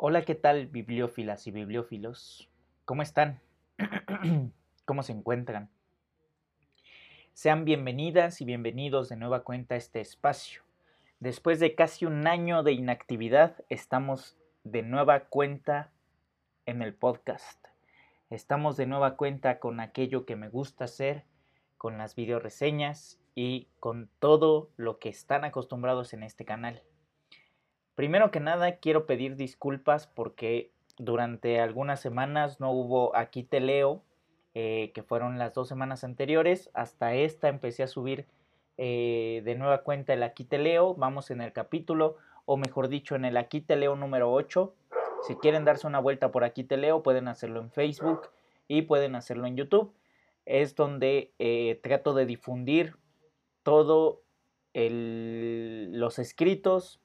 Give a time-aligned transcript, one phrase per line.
[0.00, 2.48] Hola, ¿qué tal bibliófilas y bibliófilos?
[2.84, 3.40] ¿Cómo están?
[4.84, 5.70] ¿Cómo se encuentran?
[7.32, 10.62] Sean bienvenidas y bienvenidos de nueva cuenta a este espacio.
[11.18, 15.90] Después de casi un año de inactividad, estamos de nueva cuenta
[16.64, 17.66] en el podcast.
[18.30, 21.24] Estamos de nueva cuenta con aquello que me gusta hacer,
[21.76, 26.84] con las videoreseñas y con todo lo que están acostumbrados en este canal.
[27.98, 34.04] Primero que nada, quiero pedir disculpas porque durante algunas semanas no hubo Aquí Te Leo,
[34.54, 36.70] eh, que fueron las dos semanas anteriores.
[36.74, 38.28] Hasta esta empecé a subir
[38.76, 40.94] eh, de nueva cuenta el Aquí Te Leo.
[40.94, 44.72] Vamos en el capítulo, o mejor dicho, en el Aquí Te Leo número 8.
[45.26, 48.28] Si quieren darse una vuelta por Aquí Te Leo, pueden hacerlo en Facebook
[48.68, 49.92] y pueden hacerlo en YouTube.
[50.46, 52.94] Es donde eh, trato de difundir
[53.64, 54.22] todo
[54.72, 57.00] los escritos,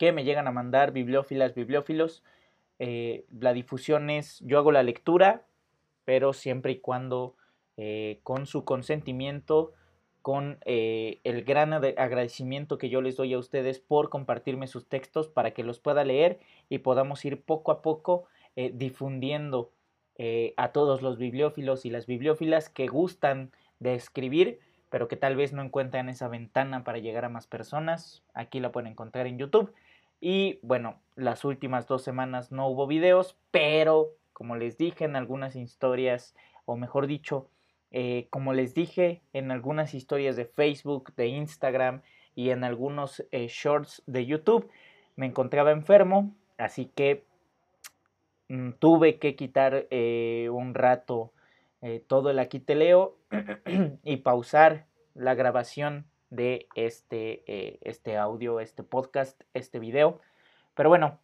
[0.00, 2.24] que me llegan a mandar bibliófilas, bibliófilos.
[2.78, 5.44] Eh, la difusión es, yo hago la lectura,
[6.06, 7.36] pero siempre y cuando
[7.76, 9.74] eh, con su consentimiento,
[10.22, 15.28] con eh, el gran agradecimiento que yo les doy a ustedes por compartirme sus textos
[15.28, 16.40] para que los pueda leer
[16.70, 18.24] y podamos ir poco a poco
[18.56, 19.70] difundiendo
[20.56, 25.52] a todos los bibliófilos y las bibliófilas que gustan de escribir pero que tal vez
[25.52, 28.24] no encuentran esa ventana para llegar a más personas.
[28.34, 29.72] Aquí la pueden encontrar en YouTube.
[30.20, 35.56] Y bueno, las últimas dos semanas no hubo videos, pero como les dije en algunas
[35.56, 37.48] historias, o mejor dicho,
[37.90, 42.02] eh, como les dije en algunas historias de Facebook, de Instagram
[42.34, 44.70] y en algunos eh, shorts de YouTube,
[45.16, 47.24] me encontraba enfermo, así que
[48.48, 51.32] mm, tuve que quitar eh, un rato
[52.08, 53.16] todo el aquí te leo
[54.04, 54.84] y pausar
[55.14, 60.20] la grabación de este, eh, este audio, este podcast, este video.
[60.74, 61.18] Pero bueno,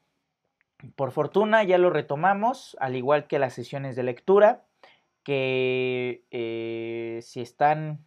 [0.95, 4.65] por fortuna ya lo retomamos, al igual que las sesiones de lectura,
[5.23, 8.05] que eh, si están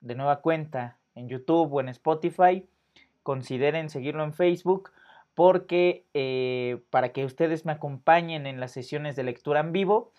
[0.00, 2.66] de nueva cuenta en YouTube o en Spotify,
[3.22, 4.90] consideren seguirlo en Facebook
[5.34, 10.12] porque eh, para que ustedes me acompañen en las sesiones de lectura en vivo,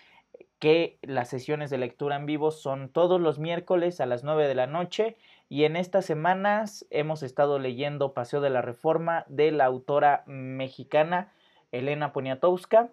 [0.59, 4.55] que las sesiones de lectura en vivo son todos los miércoles a las 9 de
[4.55, 5.17] la noche
[5.53, 11.31] y en estas semanas hemos estado leyendo Paseo de la Reforma de la autora mexicana
[11.71, 12.89] Elena Poniatowska,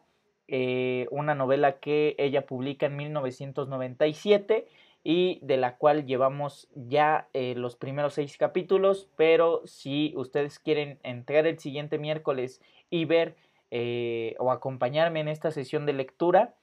[0.46, 4.68] eh, una novela que ella publica en 1997
[5.02, 10.98] y de la cual llevamos ya eh, los primeros seis capítulos, pero si ustedes quieren
[11.02, 12.60] entrar el siguiente miércoles
[12.90, 13.36] y ver
[13.70, 16.56] eh, o acompañarme en esta sesión de lectura,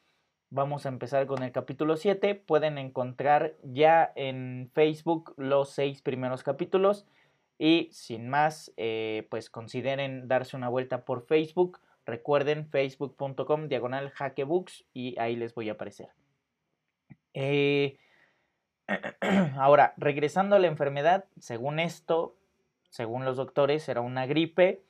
[0.49, 2.33] Vamos a empezar con el capítulo 7.
[2.35, 7.05] Pueden encontrar ya en Facebook los seis primeros capítulos.
[7.59, 11.81] Y sin más, eh, pues consideren darse una vuelta por Facebook.
[12.05, 16.09] Recuerden facebook.com diagonal hackebooks y ahí les voy a aparecer.
[17.33, 17.97] Eh,
[19.57, 22.37] ahora, regresando a la enfermedad, según esto,
[22.89, 24.81] según los doctores, era una gripe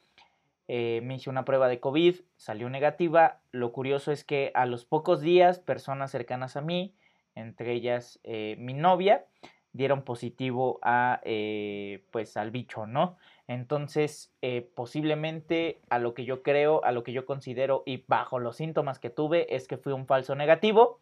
[0.67, 3.39] eh, me hice una prueba de COVID, salió negativa.
[3.51, 6.94] Lo curioso es que a los pocos días, personas cercanas a mí,
[7.35, 9.25] entre ellas eh, mi novia,
[9.72, 13.17] dieron positivo a, eh, pues, al bicho, ¿no?
[13.47, 14.33] Entonces,
[14.75, 18.99] posiblemente a lo que yo creo, a lo que yo considero y bajo los síntomas
[18.99, 20.99] que tuve es que fui un falso negativo,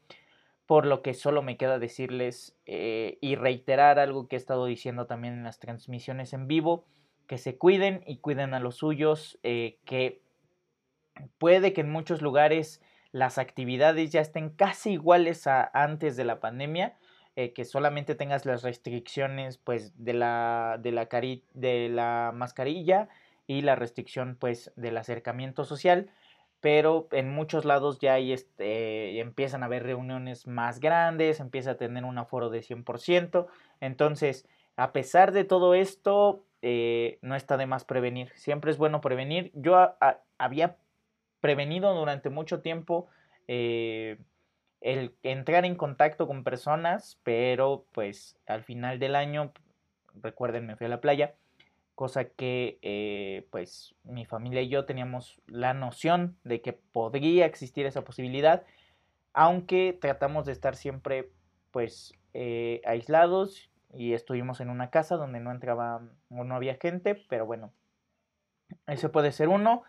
[0.68, 5.34] por lo que solo me queda decirles y reiterar algo que he estado diciendo también
[5.34, 6.86] en las transmisiones en vivo
[7.28, 10.22] que se cuiden y cuiden a los suyos, eh, que
[11.38, 12.82] puede que en muchos lugares
[13.12, 16.98] las actividades ya estén casi iguales a antes de la pandemia,
[17.38, 20.92] eh, que solamente tengas las restricciones pues de la, de
[21.90, 23.10] la, mascarilla
[23.48, 26.10] y la restricción pues del acercamiento social,
[26.60, 31.78] pero en muchos lados ya hay este, empiezan a haber reuniones más grandes, empieza a
[31.78, 33.48] tener un aforo de 100%,
[33.80, 34.48] entonces
[34.78, 38.32] a pesar de todo esto, eh, no está de más prevenir.
[38.34, 39.52] Siempre es bueno prevenir.
[39.54, 39.96] Yo
[40.40, 40.78] había
[41.40, 43.08] prevenido durante mucho tiempo
[43.48, 44.18] eh,
[44.82, 49.54] el entrar en contacto con personas, pero pues al final del año,
[50.16, 51.36] recuerden, me fui a la playa,
[51.94, 57.86] cosa que eh, pues mi familia y yo teníamos la noción de que podría existir
[57.86, 58.64] esa posibilidad,
[59.34, 61.30] aunque tratamos de estar siempre
[61.70, 62.16] pues
[62.86, 67.72] aislados y estuvimos en una casa donde no entraba o no había gente, pero bueno,
[68.88, 69.84] ese puede ser uno.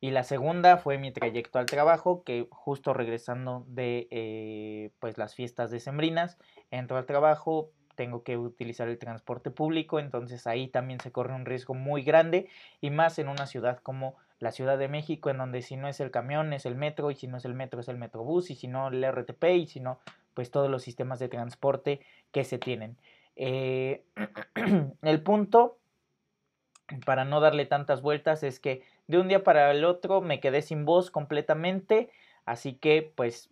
[0.00, 5.34] Y la segunda fue mi trayecto al trabajo, que justo regresando de eh, pues las
[5.34, 6.38] fiestas decembrinas,
[6.70, 11.44] entro al trabajo, tengo que utilizar el transporte público, entonces ahí también se corre un
[11.44, 12.48] riesgo muy grande
[12.80, 15.98] y más en una ciudad como la Ciudad de México, en donde si no es
[15.98, 18.54] el camión es el metro, y si no es el metro es el metrobús, y
[18.54, 19.98] si no el RTP, y si no,
[20.34, 22.00] pues todos los sistemas de transporte
[22.30, 22.96] que se tienen.
[23.38, 24.04] Eh,
[25.02, 25.78] el punto,
[27.06, 30.60] para no darle tantas vueltas, es que de un día para el otro me quedé
[30.60, 32.10] sin voz completamente,
[32.44, 33.50] así que pues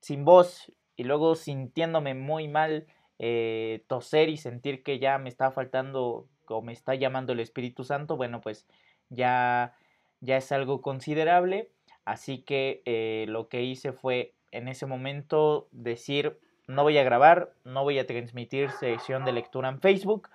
[0.00, 2.86] sin voz y luego sintiéndome muy mal,
[3.18, 7.84] eh, toser y sentir que ya me está faltando o me está llamando el Espíritu
[7.84, 8.66] Santo, bueno, pues
[9.08, 9.74] ya,
[10.20, 11.70] ya es algo considerable.
[12.04, 16.38] Así que eh, lo que hice fue en ese momento decir,
[16.70, 20.30] no voy a grabar, no voy a transmitir sesión de lectura en Facebook.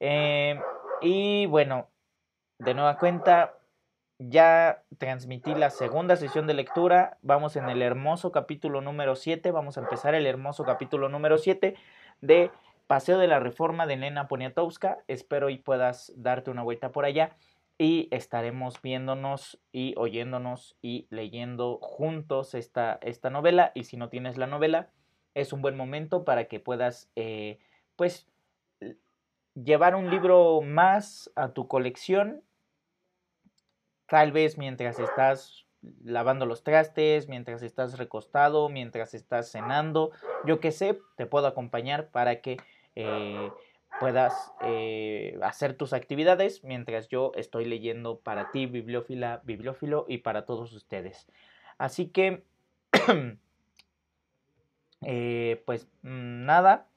[0.00, 0.60] Eh,
[1.00, 1.88] y bueno,
[2.58, 3.54] de nueva cuenta,
[4.18, 7.18] ya transmití la segunda sesión de lectura.
[7.22, 9.52] Vamos en el hermoso capítulo número 7.
[9.52, 11.76] Vamos a empezar el hermoso capítulo número 7
[12.20, 12.50] de
[12.88, 14.98] Paseo de la Reforma de Nena Poniatowska.
[15.06, 17.36] Espero y puedas darte una vuelta por allá
[17.78, 23.70] y estaremos viéndonos y oyéndonos y leyendo juntos esta, esta novela.
[23.76, 24.88] Y si no tienes la novela,
[25.40, 27.58] es un buen momento para que puedas, eh,
[27.96, 28.26] pues,
[29.54, 32.42] llevar un libro más a tu colección
[34.08, 35.66] tal vez mientras estás
[36.02, 40.10] lavando los trastes, mientras estás recostado, mientras estás cenando,
[40.44, 42.56] yo que sé, te puedo acompañar para que
[42.96, 43.50] eh,
[44.00, 50.46] puedas eh, hacer tus actividades mientras yo estoy leyendo para ti, bibliófila, bibliófilo y para
[50.46, 51.28] todos ustedes.
[51.76, 52.44] Así que,
[55.02, 56.88] eh, pues mm, nada,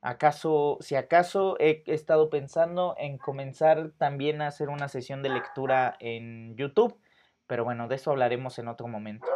[0.00, 5.96] ¿Acaso, si acaso he estado pensando en comenzar también a hacer una sesión de lectura
[5.98, 6.96] en YouTube?
[7.48, 9.26] Pero bueno, de eso hablaremos en otro momento.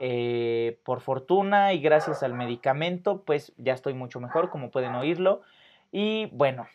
[0.00, 5.42] Eh, por fortuna y gracias al medicamento, pues ya estoy mucho mejor, como pueden oírlo.
[5.92, 6.66] Y bueno,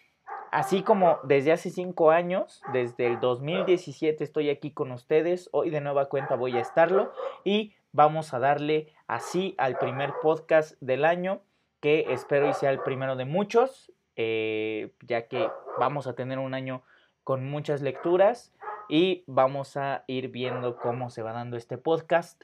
[0.52, 5.82] así como desde hace cinco años, desde el 2017 estoy aquí con ustedes, hoy de
[5.82, 7.12] nueva cuenta voy a estarlo
[7.44, 11.42] y vamos a darle así al primer podcast del año
[11.80, 15.50] que espero y sea el primero de muchos, eh, ya que
[15.80, 16.84] vamos a tener un año
[17.24, 18.54] con muchas lecturas
[18.90, 22.44] y vamos a ir viendo cómo se va dando este podcast.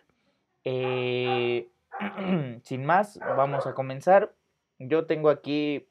[0.64, 1.70] Eh,
[2.64, 4.34] sin más, vamos a comenzar.
[4.80, 5.88] Yo tengo aquí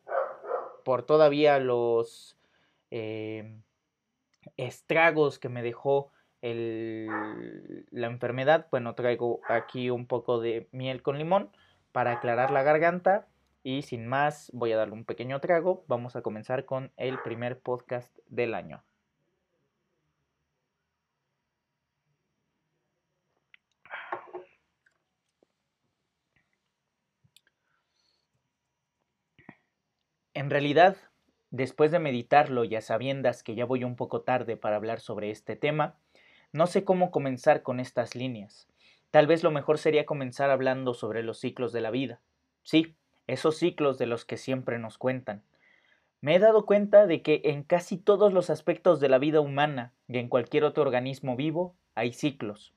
[0.85, 2.37] por todavía los
[2.91, 3.57] eh,
[4.57, 6.11] estragos que me dejó
[6.43, 8.67] la enfermedad.
[8.71, 11.51] Bueno, traigo aquí un poco de miel con limón
[11.91, 13.27] para aclarar la garganta
[13.63, 15.85] y sin más, voy a darle un pequeño trago.
[15.89, 18.85] Vamos a comenzar con el primer podcast del año.
[30.44, 30.99] En realidad,
[31.50, 35.31] después de meditarlo y a sabiendas que ya voy un poco tarde para hablar sobre
[35.31, 35.96] este tema,
[36.52, 38.69] no sé cómo comenzar con estas líneas.
[39.11, 42.20] Tal vez lo mejor sería comenzar hablando sobre los ciclos de la vida.
[42.62, 42.94] Sí,
[43.26, 45.43] esos ciclos de los que siempre nos cuentan.
[46.20, 49.94] Me he dado cuenta de que en casi todos los aspectos de la vida humana
[50.08, 52.75] y en cualquier otro organismo vivo hay ciclos.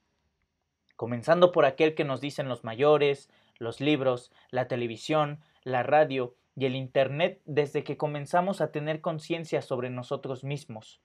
[0.96, 6.66] Comenzando por aquel que nos dicen los mayores, los libros, la televisión, la radio y
[6.66, 11.00] el Internet desde que comenzamos a tener conciencia sobre nosotros mismos.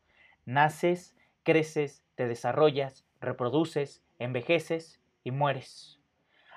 [0.47, 6.01] Naces, creces, te desarrollas, reproduces, envejeces y mueres.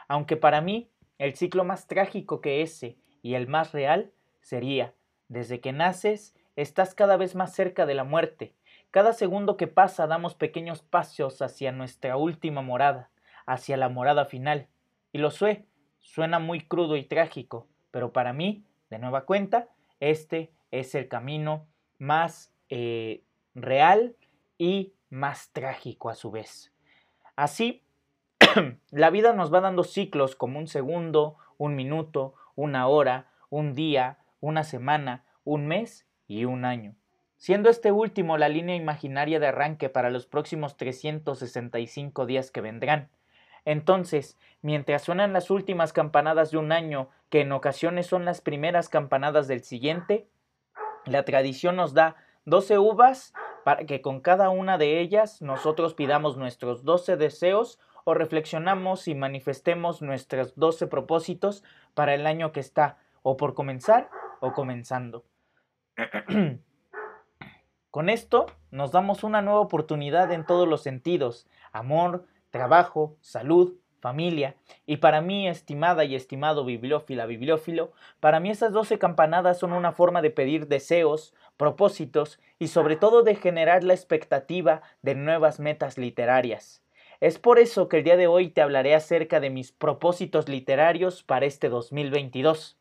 [0.08, 4.94] Aunque para mí el ciclo más trágico que ese y el más real sería,
[5.28, 8.56] desde que naces, estás cada vez más cerca de la muerte.
[8.92, 13.10] Cada segundo que pasa damos pequeños pasos hacia nuestra última morada,
[13.46, 14.68] hacia la morada final.
[15.12, 15.66] Y lo sé,
[16.00, 21.68] suena muy crudo y trágico, pero para mí, de nueva cuenta, este es el camino
[21.98, 23.24] más eh,
[23.54, 24.16] real
[24.58, 26.74] y más trágico a su vez.
[27.36, 27.84] Así,
[28.92, 34.20] la vida nos va dando ciclos como un segundo, un minuto, una hora, un día,
[34.40, 36.96] una semana, un mes y un año,
[37.38, 43.10] siendo este último la línea imaginaria de arranque para los próximos 365 días que vendrán.
[43.66, 48.90] Entonces, mientras suenan las últimas campanadas de un año, que en ocasiones son las primeras
[48.90, 50.28] campanadas del siguiente,
[51.06, 56.38] la tradición nos da 12 uvas para que con cada una de ellas nosotros pidamos
[56.38, 61.64] nuestros 12 deseos o reflexionamos y manifestemos nuestros 12 propósitos
[61.96, 65.26] para el año que está o por comenzar o comenzando.
[67.90, 74.56] Con esto nos damos una nueva oportunidad en todos los sentidos, amor, trabajo, salud, familia.
[74.86, 79.92] Y para mí, estimada y estimado bibliófila, bibliófilo, para mí esas doce campanadas son una
[79.92, 85.98] forma de pedir deseos, propósitos y sobre todo de generar la expectativa de nuevas metas
[85.98, 86.82] literarias.
[87.20, 91.24] Es por eso que el día de hoy te hablaré acerca de mis propósitos literarios
[91.24, 92.78] para este 2022.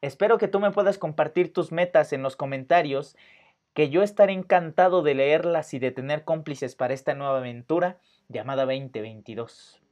[0.00, 3.16] Espero que tú me puedas compartir tus metas en los comentarios,
[3.72, 8.00] que yo estaré encantado de leerlas y de tener cómplices para esta nueva aventura
[8.32, 9.82] llamada 2022.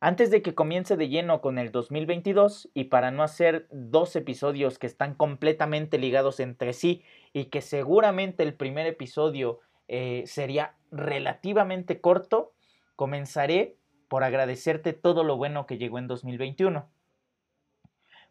[0.00, 4.78] Antes de que comience de lleno con el 2022 y para no hacer dos episodios
[4.78, 12.00] que están completamente ligados entre sí y que seguramente el primer episodio eh, sería relativamente
[12.00, 12.52] corto,
[12.94, 16.88] comenzaré por agradecerte todo lo bueno que llegó en 2021.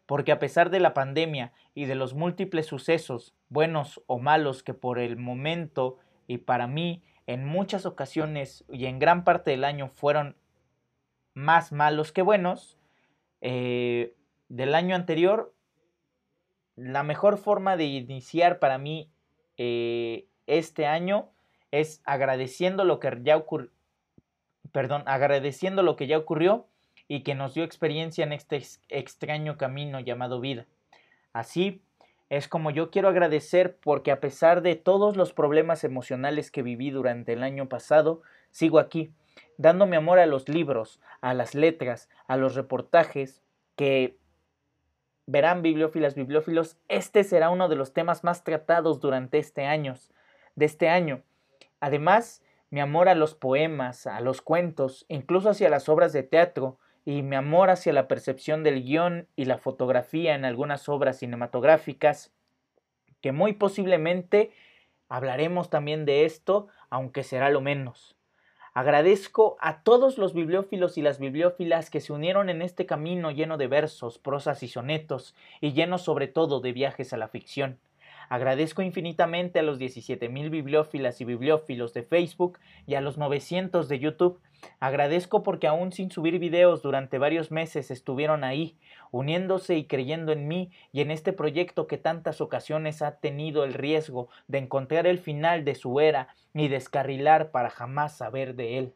[0.06, 4.72] Porque a pesar de la pandemia y de los múltiples sucesos, buenos o malos, que
[4.72, 9.88] por el momento y para mí en muchas ocasiones y en gran parte del año
[9.88, 10.34] fueron
[11.34, 12.78] más malos que buenos.
[13.42, 14.14] Eh,
[14.48, 15.52] del año anterior,
[16.74, 19.10] la mejor forma de iniciar para mí
[19.58, 21.28] eh, este año
[21.70, 23.70] es agradeciendo lo que ya ocurrió,
[24.72, 26.66] perdón, agradeciendo lo que ya ocurrió
[27.08, 30.64] y que nos dio experiencia en este extraño camino llamado vida.
[31.34, 31.82] Así
[32.30, 36.90] es como yo quiero agradecer porque a pesar de todos los problemas emocionales que viví
[36.90, 39.12] durante el año pasado, sigo aquí,
[39.56, 43.42] dando mi amor a los libros, a las letras, a los reportajes,
[43.76, 44.18] que
[45.26, 49.94] verán bibliófilas, bibliófilos, este será uno de los temas más tratados durante este año,
[50.54, 51.22] de este año.
[51.80, 56.78] Además, mi amor a los poemas, a los cuentos, incluso hacia las obras de teatro,
[57.08, 62.34] y mi amor hacia la percepción del guion y la fotografía en algunas obras cinematográficas,
[63.22, 64.50] que muy posiblemente
[65.08, 68.14] hablaremos también de esto, aunque será lo menos.
[68.74, 73.56] Agradezco a todos los bibliófilos y las bibliófilas que se unieron en este camino lleno
[73.56, 77.78] de versos, prosas y sonetos, y lleno sobre todo de viajes a la ficción.
[78.28, 83.98] Agradezco infinitamente a los 17.000 bibliófilas y bibliófilos de Facebook y a los 900 de
[83.98, 84.40] YouTube.
[84.80, 88.76] Agradezco porque aún sin subir videos durante varios meses estuvieron ahí,
[89.10, 93.74] uniéndose y creyendo en mí y en este proyecto que tantas ocasiones ha tenido el
[93.74, 98.94] riesgo de encontrar el final de su era y descarrilar para jamás saber de él.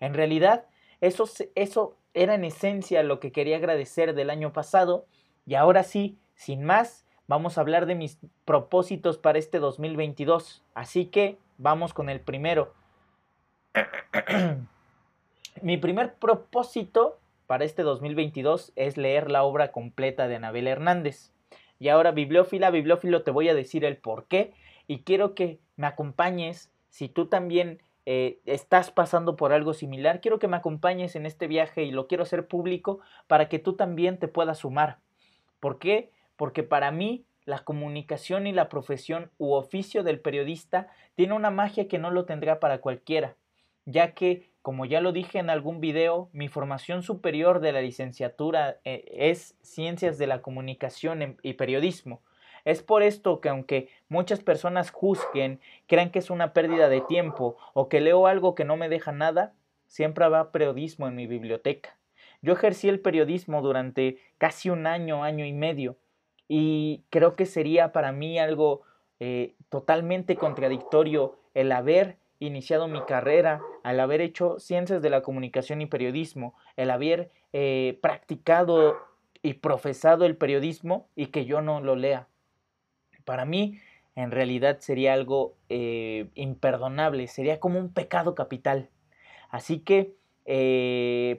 [0.00, 0.66] En realidad,
[1.00, 5.06] eso, eso era en esencia lo que quería agradecer del año pasado
[5.46, 10.64] y ahora sí, sin más, vamos a hablar de mis propósitos para este 2022.
[10.74, 12.72] Así que vamos con el primero.
[15.62, 21.32] Mi primer propósito para este 2022 es leer la obra completa de Anabel Hernández.
[21.78, 24.52] Y ahora, bibliófila, bibliófilo, te voy a decir el por qué
[24.88, 26.72] y quiero que me acompañes.
[26.88, 31.46] Si tú también eh, estás pasando por algo similar, quiero que me acompañes en este
[31.46, 34.98] viaje y lo quiero hacer público para que tú también te puedas sumar.
[35.60, 36.10] ¿Por qué?
[36.38, 41.88] Porque para mí la comunicación y la profesión u oficio del periodista tiene una magia
[41.88, 43.36] que no lo tendrá para cualquiera,
[43.84, 48.78] ya que, como ya lo dije en algún video, mi formación superior de la licenciatura
[48.84, 52.22] eh, es Ciencias de la Comunicación y Periodismo.
[52.64, 57.56] Es por esto que aunque muchas personas juzguen, crean que es una pérdida de tiempo
[57.72, 59.54] o que leo algo que no me deja nada,
[59.86, 61.96] siempre habrá periodismo en mi biblioteca.
[62.42, 65.96] Yo ejercí el periodismo durante casi un año, año y medio,
[66.48, 68.82] y creo que sería para mí algo
[69.20, 75.82] eh, totalmente contradictorio el haber iniciado mi carrera, al haber hecho ciencias de la comunicación
[75.82, 78.96] y periodismo, el haber eh, practicado
[79.42, 82.28] y profesado el periodismo y que yo no lo lea.
[83.24, 83.80] Para mí,
[84.14, 88.88] en realidad sería algo eh, imperdonable, sería como un pecado capital.
[89.50, 90.16] Así que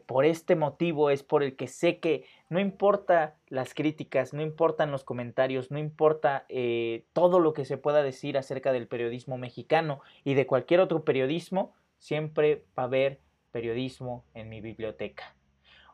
[0.06, 4.92] por este motivo es por el que sé que no importa las críticas, no importan
[4.92, 10.02] los comentarios, no importa eh, todo lo que se pueda decir acerca del periodismo mexicano
[10.24, 13.20] y de cualquier otro periodismo, siempre va a haber
[13.52, 15.36] periodismo en mi biblioteca.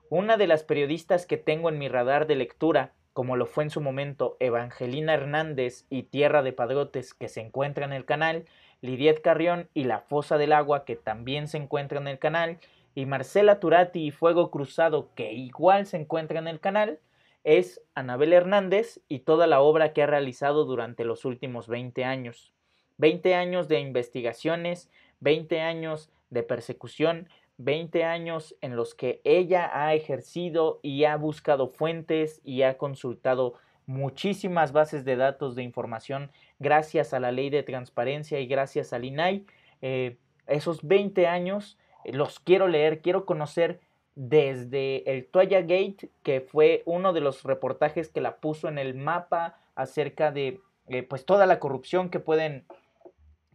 [0.10, 3.70] Una de las periodistas que tengo en mi radar de lectura, como lo fue en
[3.70, 8.46] su momento Evangelina Hernández y Tierra de Padrotes, que se encuentra en el canal,
[8.82, 12.60] Lidiet Carrión y La Fosa del Agua, que también se encuentra en el canal,
[12.96, 17.00] y Marcela Turati y Fuego Cruzado, que igual se encuentra en el canal,
[17.44, 22.54] es Anabel Hernández y toda la obra que ha realizado durante los últimos 20 años.
[22.98, 29.94] 20 años de investigaciones, 20 años de persecución, 20 años en los que ella ha
[29.94, 37.14] ejercido y ha buscado fuentes y ha consultado muchísimas bases de datos de información gracias
[37.14, 39.46] a la ley de transparencia y gracias al INAI.
[39.82, 41.78] Eh, esos 20 años
[42.14, 43.80] los quiero leer, quiero conocer
[44.16, 48.96] desde el Toya Gate, que fue uno de los reportajes que la puso en el
[48.96, 52.66] mapa acerca de eh, pues toda la corrupción que pueden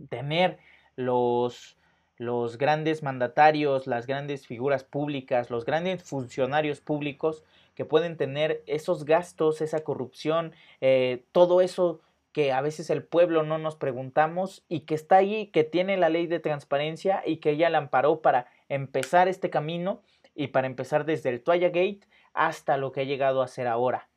[0.09, 0.59] tener
[0.97, 1.77] los,
[2.17, 7.43] los grandes mandatarios, las grandes figuras públicas, los grandes funcionarios públicos
[7.75, 12.01] que pueden tener esos gastos, esa corrupción, eh, todo eso
[12.33, 16.09] que a veces el pueblo no nos preguntamos y que está ahí, que tiene la
[16.09, 20.03] ley de transparencia y que ella la amparó para empezar este camino
[20.35, 22.01] y para empezar desde el Toya Gate
[22.33, 24.09] hasta lo que ha llegado a ser ahora.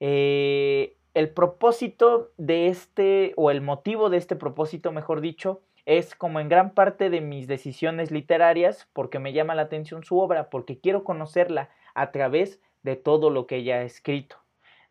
[0.00, 6.40] Eh, el propósito de este, o el motivo de este propósito, mejor dicho, es como
[6.40, 10.78] en gran parte de mis decisiones literarias, porque me llama la atención su obra, porque
[10.78, 14.36] quiero conocerla a través de todo lo que ella ha escrito.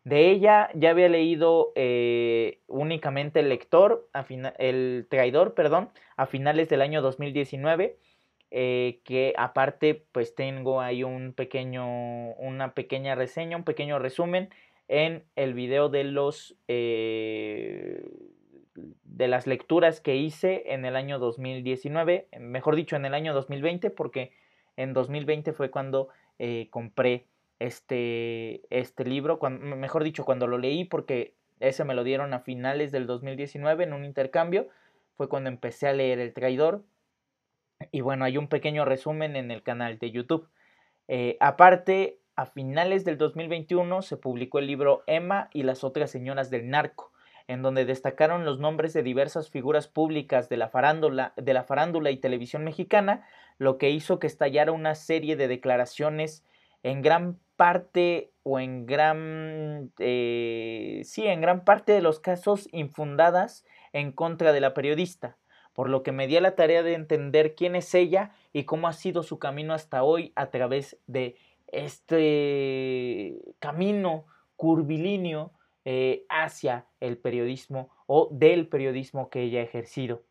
[0.04, 4.08] De ella ya había leído eh, únicamente el lector,
[4.58, 7.98] el traidor, perdón, a finales del año 2019
[8.52, 14.48] eh, que aparte pues tengo ahí un pequeño, una pequeña reseña, un pequeño resumen
[14.88, 18.02] en el video de los eh,
[18.74, 23.90] de las lecturas que hice en el año 2019, mejor dicho en el año 2020
[23.90, 24.32] porque
[24.76, 26.08] en 2020 fue cuando
[26.70, 27.26] compré
[27.60, 32.90] este, este libro, mejor dicho cuando lo leí porque ese me lo dieron a finales
[32.90, 34.68] del 2019 en un intercambio,
[35.16, 36.82] fue cuando empecé a leer El Traidor,
[37.92, 40.48] y bueno, hay un pequeño resumen en el canal de YouTube.
[41.08, 46.50] Eh, aparte, a finales del 2021 se publicó el libro Emma y las otras señoras
[46.50, 47.12] del narco,
[47.48, 52.10] en donde destacaron los nombres de diversas figuras públicas de la farándula, de la farándula
[52.10, 53.26] y televisión mexicana,
[53.58, 56.44] lo que hizo que estallara una serie de declaraciones
[56.82, 63.66] en gran parte o en gran eh, sí en gran parte de los casos infundadas
[63.92, 65.36] en contra de la periodista
[65.74, 68.88] por lo que me di a la tarea de entender quién es ella y cómo
[68.88, 71.36] ha sido su camino hasta hoy a través de
[71.66, 74.24] este camino
[74.56, 75.52] curvilíneo
[75.84, 80.22] eh, hacia el periodismo o del periodismo que ella ha ejercido.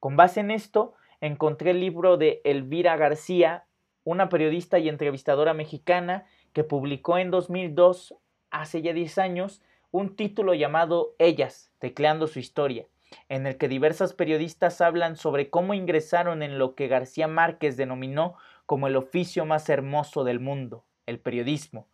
[0.00, 3.66] Con base en esto, encontré el libro de Elvira García,
[4.02, 8.14] una periodista y entrevistadora mexicana que publicó en 2002,
[8.50, 12.86] hace ya 10 años, un título llamado Ellas, tecleando su historia
[13.28, 18.36] en el que diversas periodistas hablan sobre cómo ingresaron en lo que García Márquez denominó
[18.66, 21.88] como el oficio más hermoso del mundo, el periodismo,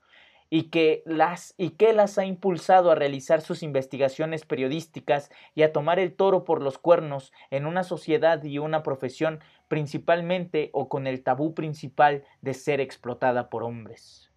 [0.50, 5.72] y que las y que las ha impulsado a realizar sus investigaciones periodísticas y a
[5.72, 11.06] tomar el toro por los cuernos en una sociedad y una profesión principalmente o con
[11.06, 14.27] el tabú principal de ser explotada por hombres.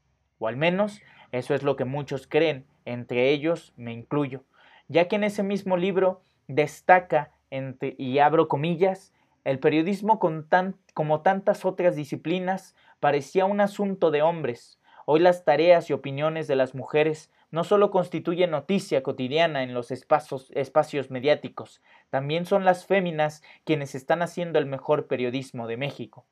[0.42, 1.02] O al menos
[1.32, 4.44] eso es lo que muchos creen, entre ellos me incluyo,
[4.88, 11.64] ya que en ese mismo libro destaca, entre, y abro comillas, el periodismo como tantas
[11.64, 14.80] otras disciplinas parecía un asunto de hombres.
[15.06, 19.92] Hoy las tareas y opiniones de las mujeres no solo constituyen noticia cotidiana en los
[19.92, 26.26] espacios, espacios mediáticos, también son las féminas quienes están haciendo el mejor periodismo de México.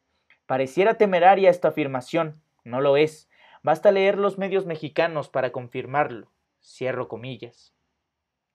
[0.48, 3.30] Pareciera temeraria esta afirmación, no lo es.
[3.64, 6.32] Basta leer los medios mexicanos para confirmarlo.
[6.62, 7.74] Cierro comillas.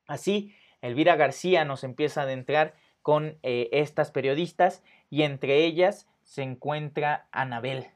[0.07, 6.43] Así, Elvira García nos empieza a adentrar con eh, estas periodistas y entre ellas se
[6.43, 7.87] encuentra Anabel.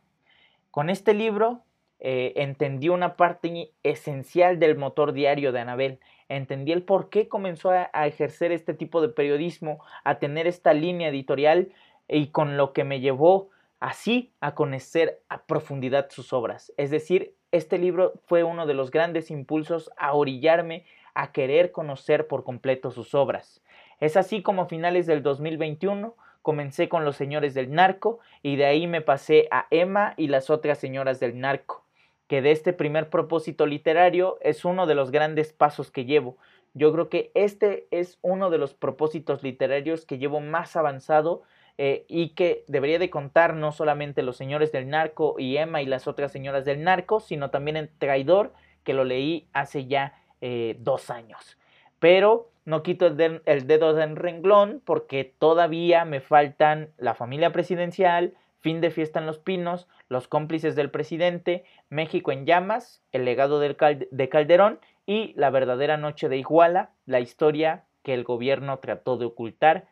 [0.71, 1.65] Con este libro
[1.99, 5.99] eh, entendí una parte esencial del motor diario de Anabel.
[6.29, 10.75] Entendí el por qué comenzó a, a ejercer este tipo de periodismo, a tener esta
[10.75, 11.73] línea editorial
[12.07, 16.73] y con lo que me llevó así a conocer a profundidad sus obras.
[16.77, 22.27] Es decir, este libro fue uno de los grandes impulsos a orillarme a querer conocer
[22.27, 23.63] por completo sus obras.
[24.01, 28.67] Es así como a finales del 2021 comencé con Los Señores del Narco y de
[28.67, 31.85] ahí me pasé a Emma y las otras señoras del narco,
[32.27, 36.37] que de este primer propósito literario es uno de los grandes pasos que llevo.
[36.75, 41.43] Yo creo que este es uno de los propósitos literarios que llevo más avanzado
[41.79, 45.87] eh, y que debería de contar no solamente Los Señores del Narco y Emma y
[45.87, 50.77] las otras señoras del narco, sino también el Traidor, que lo leí hace ya eh,
[50.81, 51.57] dos años.
[52.01, 58.35] Pero no quito el, el dedo del renglón porque todavía me faltan la familia presidencial,
[58.61, 63.61] Fin de fiesta en los pinos, Los cómplices del presidente, México en llamas, El legado
[63.61, 63.77] del
[64.11, 69.27] de Calderón y La verdadera noche de Iguala, la historia que el gobierno trató de
[69.27, 69.87] ocultar,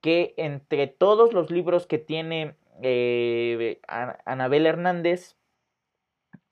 [0.00, 3.80] que entre todos los libros que tiene eh,
[4.24, 5.36] Anabel Hernández,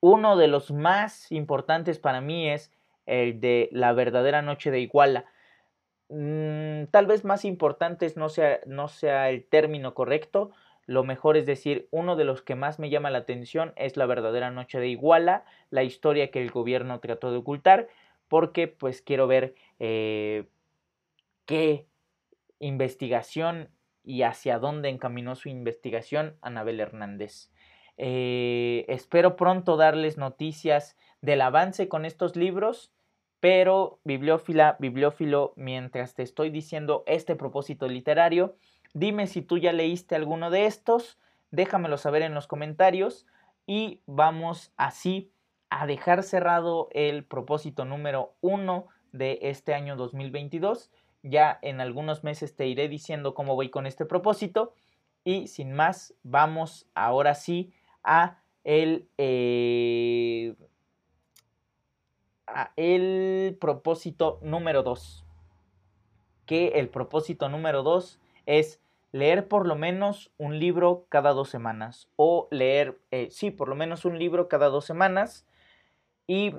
[0.00, 2.72] uno de los más importantes para mí es
[3.06, 5.26] el de La verdadera noche de Iguala.
[6.08, 10.50] Mm, tal vez más importantes no sea, no sea el término correcto,
[10.86, 14.06] lo mejor es decir, uno de los que más me llama la atención es la
[14.06, 17.88] verdadera noche de Iguala, la historia que el gobierno trató de ocultar,
[18.28, 20.46] porque pues quiero ver eh,
[21.46, 21.86] qué
[22.66, 23.70] investigación
[24.02, 27.50] y hacia dónde encaminó su investigación Anabel Hernández.
[27.96, 32.92] Eh, espero pronto darles noticias del avance con estos libros,
[33.40, 38.56] pero bibliófila, bibliófilo, mientras te estoy diciendo este propósito literario,
[38.94, 41.18] dime si tú ya leíste alguno de estos,
[41.50, 43.26] déjamelo saber en los comentarios
[43.66, 45.30] y vamos así
[45.68, 50.90] a dejar cerrado el propósito número uno de este año 2022.
[51.24, 54.74] Ya en algunos meses te iré diciendo cómo voy con este propósito.
[55.24, 60.54] Y sin más, vamos ahora sí a el, eh,
[62.46, 65.24] a el propósito número 2.
[66.44, 72.10] Que el propósito número 2 es leer por lo menos un libro cada dos semanas.
[72.16, 75.46] O leer, eh, sí, por lo menos un libro cada dos semanas.
[76.26, 76.52] Y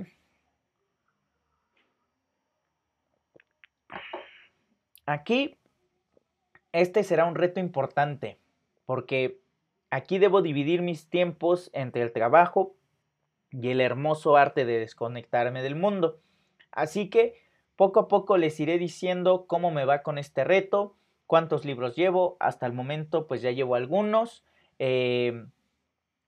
[5.06, 5.58] aquí,
[6.72, 8.40] este será un reto importante,
[8.86, 9.40] porque
[9.90, 12.76] aquí debo dividir mis tiempos entre el trabajo
[13.52, 16.20] y el hermoso arte de desconectarme del mundo.
[16.72, 17.36] Así que
[17.76, 22.36] poco a poco les iré diciendo cómo me va con este reto, cuántos libros llevo.
[22.40, 24.44] Hasta el momento pues ya llevo algunos.
[24.80, 25.46] Eh,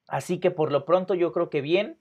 [0.08, 2.00] así que por lo pronto yo creo que bien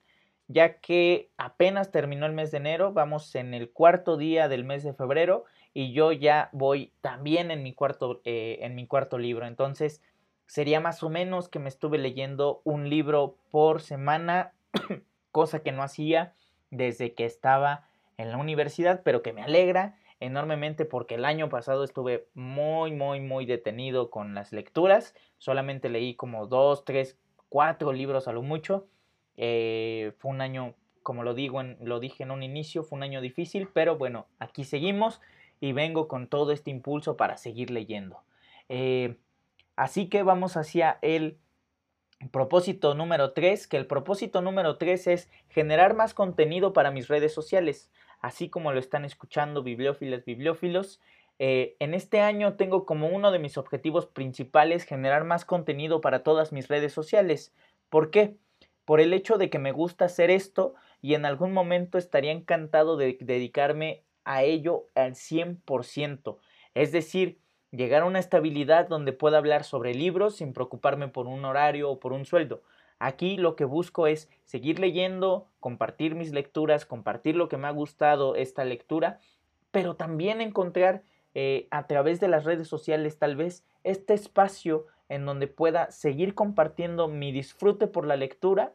[0.49, 4.85] ya que apenas terminó el mes de enero, vamos en el cuarto día del mes
[4.85, 5.45] de febrero
[5.77, 9.47] y yo ya voy también en mi cuarto, eh, en mi cuarto libro.
[9.47, 10.01] Entonces
[10.47, 14.55] sería más o menos que me estuve leyendo un libro por semana,
[15.33, 16.33] cosa que no hacía
[16.71, 17.87] desde que estaba
[18.17, 23.21] en la universidad, pero que me alegra enormemente porque el año pasado estuve muy, muy,
[23.21, 25.15] muy detenido con las lecturas.
[25.37, 27.19] Solamente leí como dos, tres,
[27.51, 28.87] cuatro libros a lo mucho
[29.37, 33.21] eh, fue un año, como lo, digo lo dije en un inicio, fue un año
[33.21, 35.21] difícil, pero bueno, aquí seguimos
[35.61, 38.23] y vengo con todo este impulso para seguir leyendo.
[38.69, 39.16] Eh,
[39.77, 41.38] así que vamos hacia el
[42.31, 47.33] propósito número 3, que el propósito número 3 es generar más contenido para mis redes
[47.33, 47.90] sociales,
[48.21, 51.01] así como lo están escuchando bibliófilos, bibliófilos.
[51.38, 56.23] Eh, en este año tengo como uno de mis objetivos principales generar más contenido para
[56.23, 57.55] todas mis redes sociales.
[57.90, 58.37] ¿Por qué?
[58.87, 62.97] por el hecho de que me gusta hacer esto y en algún momento estaría encantado
[62.97, 66.37] de dedicarme a ello al 100%.
[66.75, 67.39] Es decir,
[67.71, 72.01] llegar a una estabilidad donde pueda hablar sobre libros sin preocuparme por un horario o
[72.01, 72.62] por un sueldo.
[72.99, 77.71] Aquí lo que busco es seguir leyendo, compartir mis lecturas, compartir lo que me ha
[77.71, 79.21] gustado esta lectura,
[79.71, 81.03] pero también encontrar
[81.35, 86.35] eh, a través de las redes sociales tal vez este espacio en donde pueda seguir
[86.35, 88.73] compartiendo mi disfrute por la lectura,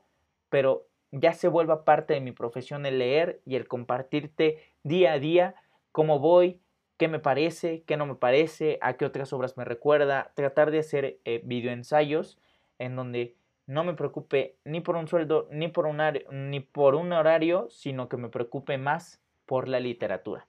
[0.49, 5.19] pero ya se vuelva parte de mi profesión el leer y el compartirte día a
[5.19, 5.55] día
[5.91, 6.61] cómo voy,
[6.97, 10.79] qué me parece, qué no me parece, a qué otras obras me recuerda, tratar de
[10.79, 12.39] hacer eh, videoensayos
[12.79, 13.35] en donde
[13.67, 15.99] no me preocupe ni por un sueldo ni por un,
[16.31, 20.47] ni por un horario, sino que me preocupe más por la literatura.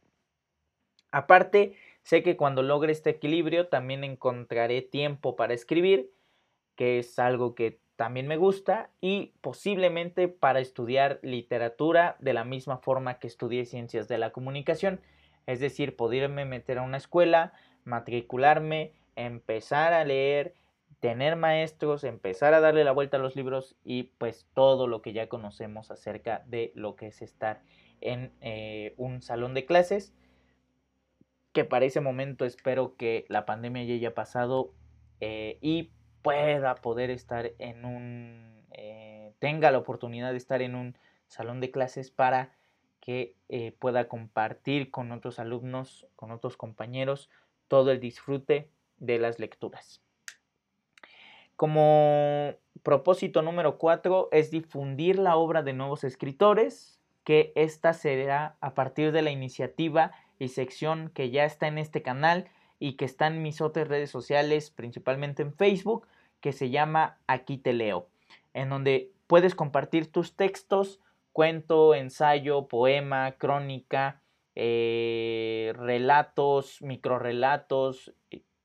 [1.10, 6.10] Aparte, Sé que cuando logre este equilibrio también encontraré tiempo para escribir,
[6.74, 12.78] que es algo que también me gusta, y posiblemente para estudiar literatura de la misma
[12.78, 15.00] forma que estudié ciencias de la comunicación,
[15.46, 17.52] es decir, poderme meter a una escuela,
[17.84, 20.54] matricularme, empezar a leer,
[20.98, 25.12] tener maestros, empezar a darle la vuelta a los libros y pues todo lo que
[25.12, 27.62] ya conocemos acerca de lo que es estar
[28.00, 30.12] en eh, un salón de clases
[31.52, 34.72] que para ese momento espero que la pandemia ya haya pasado
[35.20, 40.96] eh, y pueda poder estar en un, eh, tenga la oportunidad de estar en un
[41.26, 42.52] salón de clases para
[43.00, 47.28] que eh, pueda compartir con otros alumnos, con otros compañeros,
[47.66, 50.00] todo el disfrute de las lecturas.
[51.56, 58.74] Como propósito número cuatro es difundir la obra de nuevos escritores, que esta será a
[58.74, 62.48] partir de la iniciativa y sección que ya está en este canal
[62.82, 66.08] y que está en mis otras redes sociales, principalmente en Facebook,
[66.40, 68.08] que se llama Aquí te leo,
[68.54, 70.98] en donde puedes compartir tus textos,
[71.30, 74.20] cuento, ensayo, poema, crónica,
[74.56, 78.12] eh, relatos, microrelatos,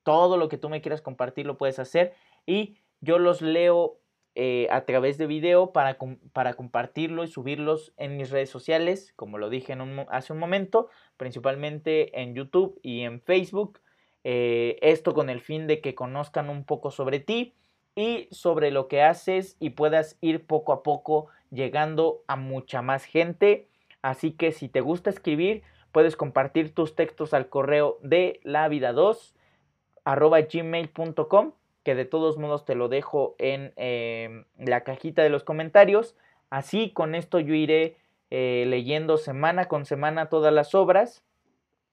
[0.01, 2.15] todo lo que tú me quieras compartir lo puedes hacer
[2.47, 3.99] y yo los leo
[4.34, 5.99] eh, a través de video para,
[6.34, 9.77] para, compartirlo y subirlos en mis redes sociales, como lo dije
[10.10, 13.80] hace un momento, principalmente en YouTube y en Facebook.
[14.23, 17.53] Eh, esto con el fin de que conozcan un poco sobre ti
[17.95, 23.06] y sobre lo que haces y puedas ir poco a poco llegando a mucha más
[23.06, 23.67] gente.
[24.01, 28.93] Así que si te gusta escribir, puedes compartir tus textos al correo de la vida
[28.93, 29.36] 2
[30.03, 31.53] arroba gmail.com
[31.84, 36.17] que de todos modos te lo dejo en em, la cajita de los comentarios.
[36.49, 37.95] Así con esto yo iré
[38.30, 41.23] eh, leyendo semana con semana todas las obras.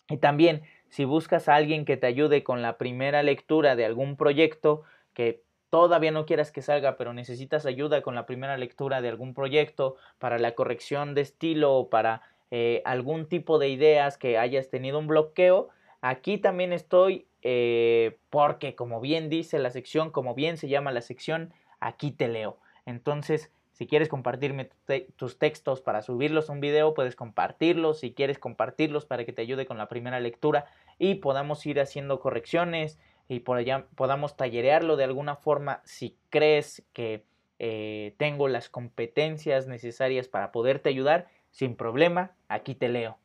[0.08, 0.62] Y también
[0.94, 5.42] si buscas a alguien que te ayude con la primera lectura de algún proyecto que
[5.68, 9.96] todavía no quieras que salga, pero necesitas ayuda con la primera lectura de algún proyecto
[10.20, 15.00] para la corrección de estilo o para eh, algún tipo de ideas que hayas tenido
[15.00, 15.68] un bloqueo,
[16.00, 21.00] aquí también estoy eh, porque como bien dice la sección, como bien se llama la
[21.00, 22.58] sección, aquí te leo.
[22.86, 24.70] Entonces, si quieres compartirme
[25.16, 27.98] tus textos para subirlos a un video, puedes compartirlos.
[27.98, 30.66] Si quieres compartirlos para que te ayude con la primera lectura
[30.98, 36.84] y podamos ir haciendo correcciones y por allá podamos tallerearlo de alguna forma si crees
[36.92, 37.24] que
[37.58, 43.18] eh, tengo las competencias necesarias para poderte ayudar, sin problema, aquí te leo.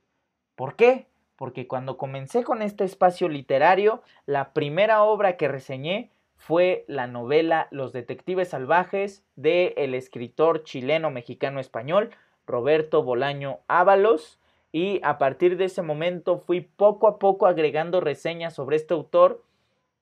[0.56, 1.08] ¿Por qué?
[1.40, 7.70] Porque cuando comencé con este espacio literario, la primera obra que reseñé fue la novela
[7.72, 12.10] Los Detectives Salvajes de el escritor chileno mexicano español
[12.46, 14.38] Roberto Bolaño Ábalos
[14.74, 19.42] y a partir de ese momento fui poco a poco agregando reseñas sobre este autor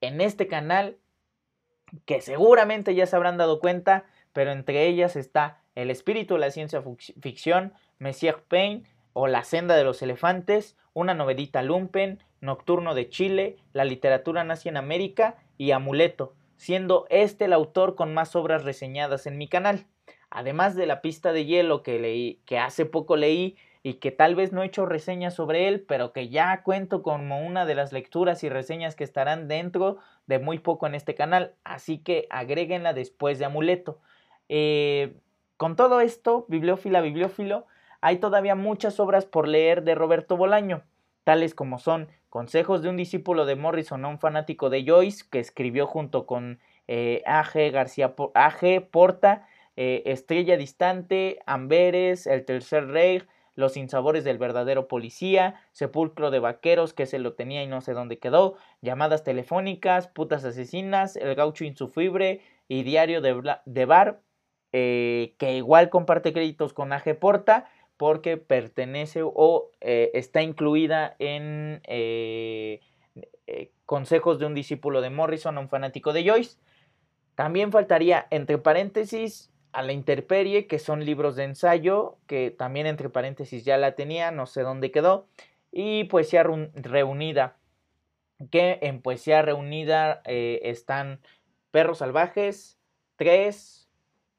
[0.00, 0.96] en este canal
[2.04, 6.50] que seguramente ya se habrán dado cuenta, pero entre ellas está El espíritu de la
[6.50, 6.82] ciencia
[7.20, 8.82] ficción, Messier Payne
[9.20, 14.68] o La senda de los elefantes, una novelita lumpen, Nocturno de Chile, La literatura nazi
[14.68, 19.86] en América y Amuleto, siendo este el autor con más obras reseñadas en mi canal.
[20.30, 24.36] Además de la pista de hielo que leí, que hace poco leí y que tal
[24.36, 27.92] vez no he hecho reseñas sobre él, pero que ya cuento como una de las
[27.92, 32.92] lecturas y reseñas que estarán dentro de muy poco en este canal, así que agréguenla
[32.92, 33.98] después de Amuleto.
[34.48, 35.16] Eh,
[35.56, 37.66] con todo esto, bibliófila, bibliófilo,
[38.00, 40.82] hay todavía muchas obras por leer de Roberto Bolaño,
[41.24, 45.86] tales como son Consejos de un discípulo de Morrison un fanático de Joyce, que escribió
[45.86, 47.70] junto con eh, A.G.
[47.70, 48.86] García A.G.
[48.90, 53.22] Porta, eh, Estrella Distante, Amberes, El Tercer Rey,
[53.54, 57.94] Los Insabores del Verdadero Policía, Sepulcro de Vaqueros, que se lo tenía y no sé
[57.94, 64.20] dónde quedó, Llamadas Telefónicas, Putas Asesinas, El Gaucho Insufrible y Diario de, Bar,
[64.72, 71.82] eh, que igual comparte créditos con AG Porta, porque pertenece o eh, está incluida en
[73.84, 76.58] Consejos de un discípulo de Morrison, un fanático de Joyce.
[77.34, 83.08] También faltaría, entre paréntesis, a la intemperie, que son libros de ensayo, que también entre
[83.08, 85.26] paréntesis ya la tenía, no sé dónde quedó,
[85.72, 87.56] y poesía reunida,
[88.50, 91.20] que en poesía reunida eh, están
[91.70, 92.78] Perros Salvajes,
[93.16, 93.88] Tres,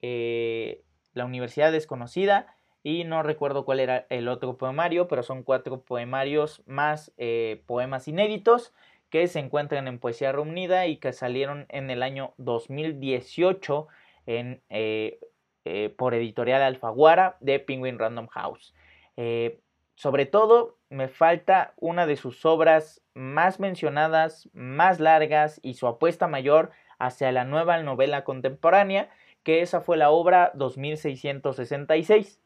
[0.01, 5.81] eh, La Universidad Desconocida, y no recuerdo cuál era el otro poemario, pero son cuatro
[5.81, 8.73] poemarios más eh, poemas inéditos
[9.09, 13.87] que se encuentran en Poesía Reunida y que salieron en el año 2018
[14.27, 15.19] en, eh,
[15.65, 18.73] eh, por editorial Alfaguara de Penguin Random House.
[19.17, 19.59] Eh,
[19.95, 26.27] sobre todo, me falta una de sus obras más mencionadas, más largas y su apuesta
[26.27, 29.09] mayor hacia la nueva novela contemporánea,
[29.43, 32.41] que esa fue la obra 2666.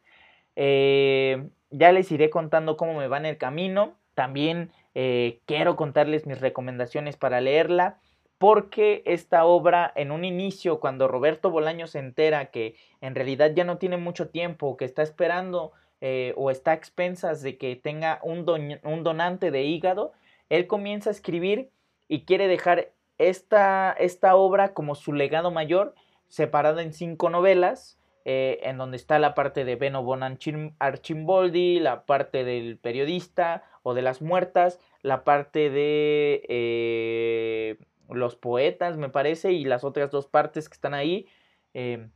[0.56, 3.96] Ya les iré contando cómo me va en el camino.
[4.14, 7.98] También quiero contarles mis recomendaciones para leerla
[8.44, 13.64] porque esta obra en un inicio, cuando Roberto Bolaño se entera que en realidad ya
[13.64, 18.20] no tiene mucho tiempo, que está esperando eh, o está a expensas de que tenga
[18.22, 20.12] un, donante de hígado,
[20.50, 21.70] él comienza a escribir
[22.10, 23.96] y quiere dejar esta
[24.36, 25.96] obra como su legado mayor,
[26.28, 32.06] separada en cinco novelas, eh, en donde está la parte de Beno Bon Archimboldi, la
[32.06, 36.46] parte del periodista o de las muertas, la parte de...
[36.50, 37.78] Eh,
[38.10, 41.28] los poetas, me parece, y las otras dos partes que están ahí,
[41.74, 42.10] eh,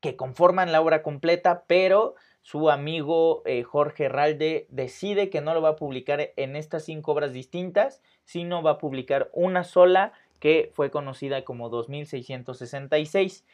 [0.00, 5.62] que conforman la obra completa, pero su amigo eh, Jorge Herralde decide que no lo
[5.62, 10.70] va a publicar en estas cinco obras distintas, sino va a publicar una sola que
[10.74, 13.46] fue conocida como 2666.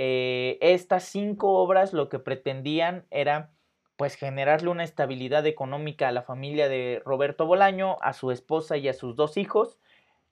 [0.00, 3.50] Eh, estas cinco obras lo que pretendían era
[3.96, 8.86] pues generarle una estabilidad económica a la familia de Roberto Bolaño, a su esposa y
[8.86, 9.80] a sus dos hijos,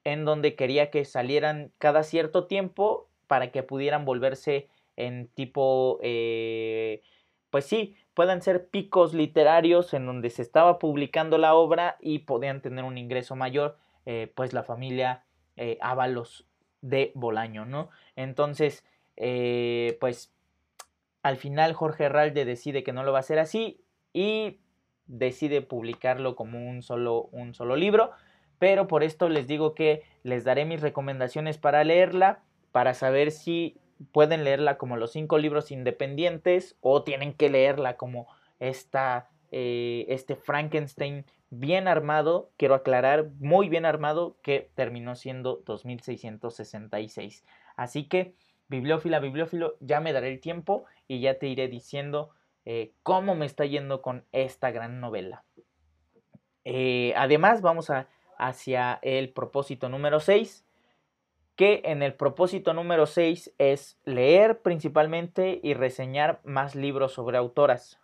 [0.05, 7.03] en donde quería que salieran cada cierto tiempo para que pudieran volverse en tipo, eh,
[7.51, 12.63] pues sí, puedan ser picos literarios en donde se estaba publicando la obra y podían
[12.63, 15.25] tener un ingreso mayor, eh, pues la familia
[15.81, 16.47] Ábalos
[16.83, 17.89] de Bolaño, ¿no?
[18.15, 18.85] Entonces,
[19.17, 20.33] eh, pues
[21.23, 23.81] al final Jorge Herralde decide que no lo va a hacer así
[24.13, 24.61] y
[25.07, 28.11] decide publicarlo como un solo, un solo libro,
[28.59, 33.79] pero por esto les digo que les daré mis recomendaciones para leerla, para saber si
[34.13, 40.37] pueden leerla como los cinco libros independientes o tienen que leerla como esta, eh, este
[40.37, 47.45] Frankenstein bien armado, quiero aclarar, muy bien armado, que terminó siendo 2666.
[47.77, 48.35] Así que,
[48.69, 52.31] bibliófila, bibliófilo, ya me daré el tiempo y ya te iré diciendo
[52.65, 55.45] eh, cómo me está yendo con esta gran novela.
[56.65, 60.65] Eh, además, vamos a, hacia el propósito número 6,
[61.55, 68.01] que en el propósito número 6 es leer principalmente y reseñar más libros sobre autoras.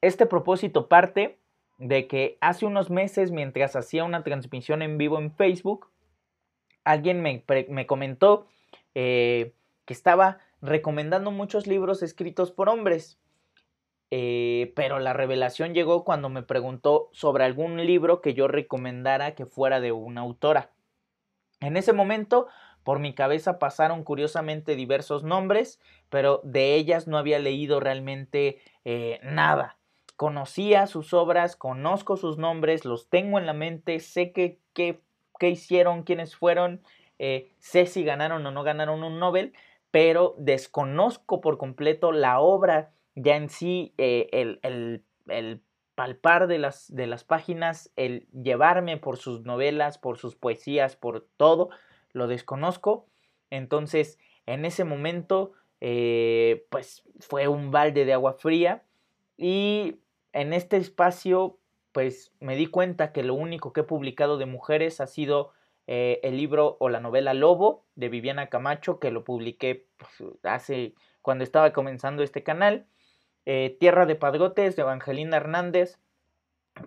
[0.00, 1.38] Este propósito parte
[1.78, 5.90] de que hace unos meses, mientras hacía una transmisión en vivo en Facebook,
[6.84, 8.46] alguien me, comentó
[8.94, 13.18] eh, que estaba recomendando muchos libros escritos por hombres.
[14.10, 19.46] Eh, pero la revelación llegó cuando me preguntó sobre algún libro que yo recomendara que
[19.46, 20.70] fuera de una autora.
[21.60, 22.46] En ese momento,
[22.84, 29.18] por mi cabeza pasaron curiosamente diversos nombres, pero de ellas no había leído realmente eh,
[29.22, 29.78] nada.
[30.16, 34.60] Conocía sus obras, conozco sus nombres, los tengo en la mente, sé qué
[35.38, 36.82] que, hicieron, quiénes fueron,
[37.18, 39.52] eh, sé si ganaron o no ganaron un Nobel,
[39.90, 45.02] pero desconozco por completo la obra ya en sí eh, el,
[45.94, 51.28] palpar de las, de las páginas, el llevarme por sus novelas, por sus poesías, por
[51.36, 51.70] todo,
[52.12, 53.06] lo desconozco.
[53.50, 58.82] Entonces, en ese momento, eh, pues fue un balde de agua fría
[59.36, 59.98] y
[60.32, 61.58] en este espacio,
[61.94, 65.52] pues me di cuenta que lo único que he publicado de mujeres ha sido
[65.86, 70.94] eh, el libro o la novela Lobo de Viviana Camacho, que lo publiqué pues, hace
[71.22, 72.88] cuando estaba comenzando este canal.
[73.46, 76.00] Eh, Tierra de Padrotes de Evangelina Hernández,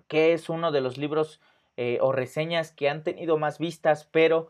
[0.08, 1.40] que es uno de los libros
[1.78, 4.48] eh, o reseñas que han tenido más vistas, pero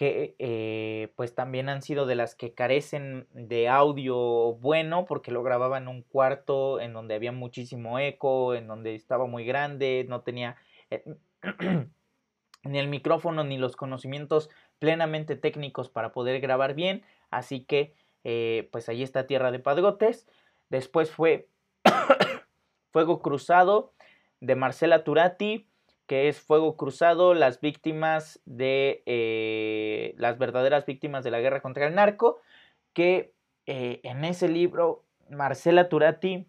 [0.00, 5.42] que eh, pues también han sido de las que carecen de audio bueno porque lo
[5.42, 10.22] grababa en un cuarto en donde había muchísimo eco, en donde estaba muy grande, no
[10.22, 10.56] tenía
[12.64, 17.92] ni el micrófono ni los conocimientos plenamente técnicos para poder grabar bien, así que
[18.72, 20.26] pues ahí está Tierra de Padrotes.
[20.70, 21.50] Después fue
[22.90, 23.92] Fuego Cruzado
[24.40, 25.68] de Marcela Turati,
[26.10, 31.86] que es Fuego Cruzado, las víctimas de eh, las verdaderas víctimas de la guerra contra
[31.86, 32.40] el narco,
[32.94, 33.32] que
[33.66, 36.48] eh, en ese libro Marcela Turati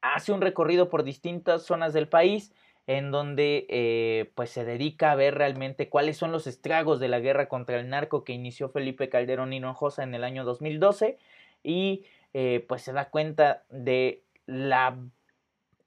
[0.00, 2.52] hace un recorrido por distintas zonas del país
[2.88, 7.20] en donde eh, pues se dedica a ver realmente cuáles son los estragos de la
[7.20, 11.16] guerra contra el narco que inició Felipe Calderón Hinojosa en el año 2012
[11.62, 12.06] y
[12.66, 14.98] pues se da cuenta de la,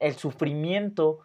[0.00, 1.20] el sufrimiento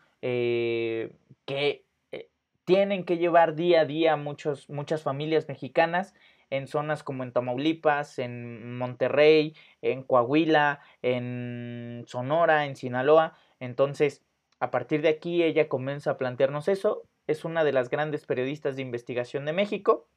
[1.48, 2.30] que eh,
[2.66, 6.14] tienen que llevar día a día muchas familias mexicanas
[6.50, 13.34] en zonas como en Tamaulipas, en Monterrey, en Coahuila, en Sonora, en Sinaloa.
[13.60, 14.24] Entonces,
[14.60, 17.04] a partir de aquí ella comienza a plantearnos eso.
[17.26, 20.08] Es una de las grandes periodistas de investigación de México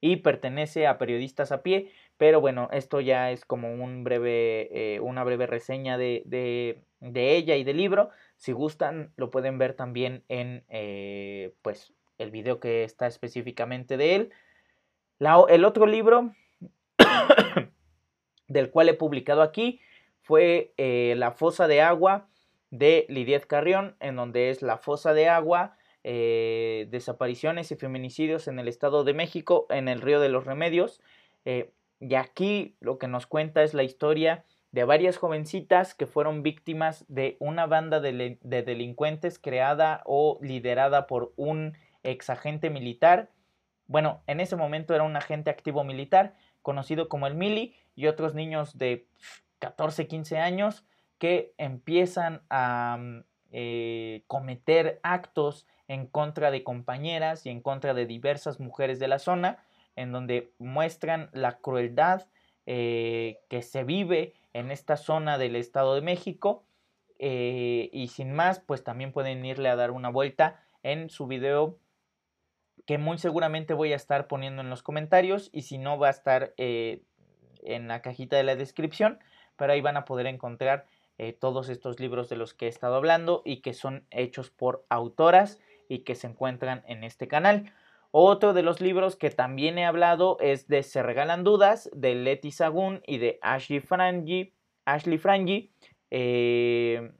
[0.00, 5.00] y pertenece a periodistas a pie, pero bueno, esto ya es como un breve, eh,
[5.00, 8.10] una breve reseña de, de, ella y del libro.
[8.40, 14.14] Si gustan, lo pueden ver también en eh, pues, el video que está específicamente de
[14.14, 14.32] él.
[15.50, 16.32] el otro libro
[18.48, 19.82] del cual he publicado aquí
[20.22, 22.28] fue eh, La fosa de agua
[22.70, 28.58] de Lidiet Carrión, en donde es la fosa de agua eh, desapariciones y feminicidios en
[28.58, 31.02] el Estado de México, en el Río de los Remedios.
[31.44, 37.04] Y aquí lo que nos cuenta es la historia de varias jovencitas que fueron víctimas
[37.08, 43.30] de una banda de, delincuentes creada o liderada por un ex agente militar.
[43.86, 48.34] Bueno, en ese momento era un agente activo militar conocido como el Mili y otros
[48.34, 49.08] niños de
[49.58, 50.84] 14, 15 años
[51.18, 58.06] que empiezan a mm, eh, cometer actos en contra de compañeras y en contra de
[58.06, 59.58] diversas mujeres de la zona,
[59.96, 62.28] en donde muestran la crueldad
[62.66, 66.64] eh, que se vive en esta zona del Estado de México.
[67.18, 71.78] Eh, y sin más, pues también pueden irle a dar una vuelta en su video
[72.86, 76.10] que muy seguramente voy a estar poniendo en los comentarios y si no va a
[76.10, 77.02] estar eh,
[77.62, 79.18] en la cajita de la descripción,
[79.56, 80.86] pero ahí van a poder encontrar
[81.18, 84.86] eh, todos estos libros de los que he estado hablando y que son hechos por
[84.88, 87.72] autoras y que se encuentran en este canal.
[88.12, 92.50] Otro de los libros que también he hablado es de Se Regalan Dudas, de Letty
[92.50, 94.52] Sagún y de Ashley Frangi,
[94.84, 95.72] Ashley Frangi
[96.10, 97.12] eh,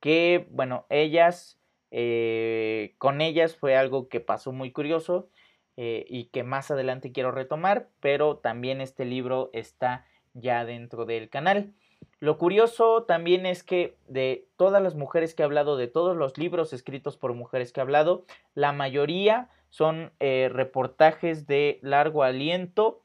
[0.00, 1.58] que, bueno, ellas,
[1.90, 5.30] eh, con ellas fue algo que pasó muy curioso
[5.78, 11.74] y que más adelante quiero retomar, pero también este libro está ya dentro del canal.
[12.18, 16.38] Lo curioso también es que de todas las mujeres que he hablado, de todos los
[16.38, 23.02] libros escritos por mujeres que he hablado, la mayoría son eh, reportajes de largo aliento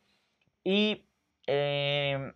[0.63, 1.05] y
[1.47, 2.33] em,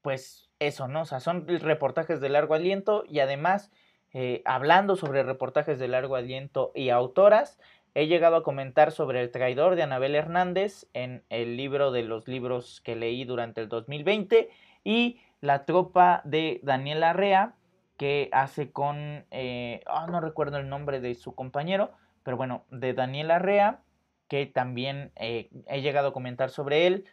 [0.00, 1.02] pues eso, ¿no?
[1.02, 3.70] O sea, son reportajes de largo aliento y además
[4.14, 7.58] eh, hablando sobre reportajes de largo aliento y autoras,
[7.96, 12.28] He llegado a comentar sobre El traidor de Anabel Hernández en el libro de los
[12.28, 14.50] libros que leí durante el 2020
[14.84, 17.54] y La tropa de Daniel Arrea
[17.96, 21.90] que hace con, eh, ah, no recuerdo el nombre de su compañero,
[22.22, 23.80] pero bueno, de Daniel Arrea,
[24.28, 27.06] que también eh, he llegado a comentar sobre él.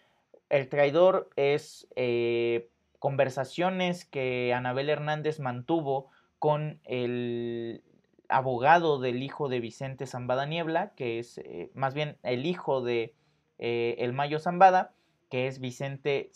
[0.49, 2.67] El traidor es eh,
[2.99, 7.85] conversaciones que Anabel Hernández mantuvo con el
[8.33, 13.13] abogado del hijo de Vicente Zambada Niebla, que es eh, más bien el hijo de
[13.59, 14.93] eh, el Mayo Zambada,
[15.29, 16.31] que es Vicente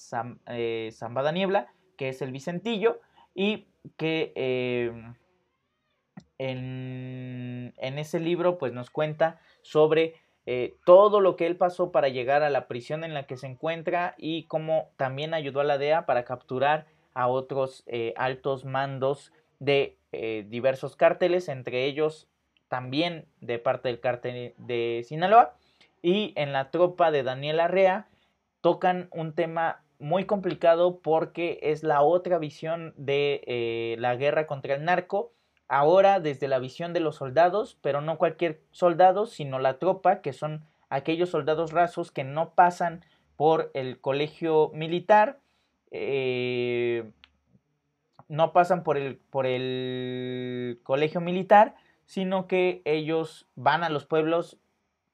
[0.45, 1.67] eh, Zambada Niebla,
[1.97, 3.01] que es el Vicentillo,
[3.33, 3.67] y
[3.97, 4.31] que
[6.37, 10.15] en, en, ese libro pues nos cuenta sobre
[10.85, 14.15] todo lo que él pasó para llegar a la prisión en la que se encuentra
[14.17, 17.85] y cómo también ayudó a la DEA para capturar a otros
[18.15, 22.27] altos mandos de eh, diversos cárteles, entre ellos
[22.67, 25.55] también de parte del cártel de Sinaloa.
[26.01, 28.07] Y en la tropa de Daniel Arrea
[28.61, 34.75] tocan un tema muy complicado porque es la otra visión de eh, la guerra contra
[34.75, 35.31] el narco,
[35.67, 40.33] ahora desde la visión de los soldados, pero no cualquier soldado, sino la tropa, que
[40.33, 43.03] son aquellos soldados rasos que no pasan
[43.35, 45.39] por el colegio militar,
[45.91, 47.09] eh,
[48.27, 51.75] no pasan por el, por el colegio militar,
[52.05, 54.57] sino que ellos van a los pueblos,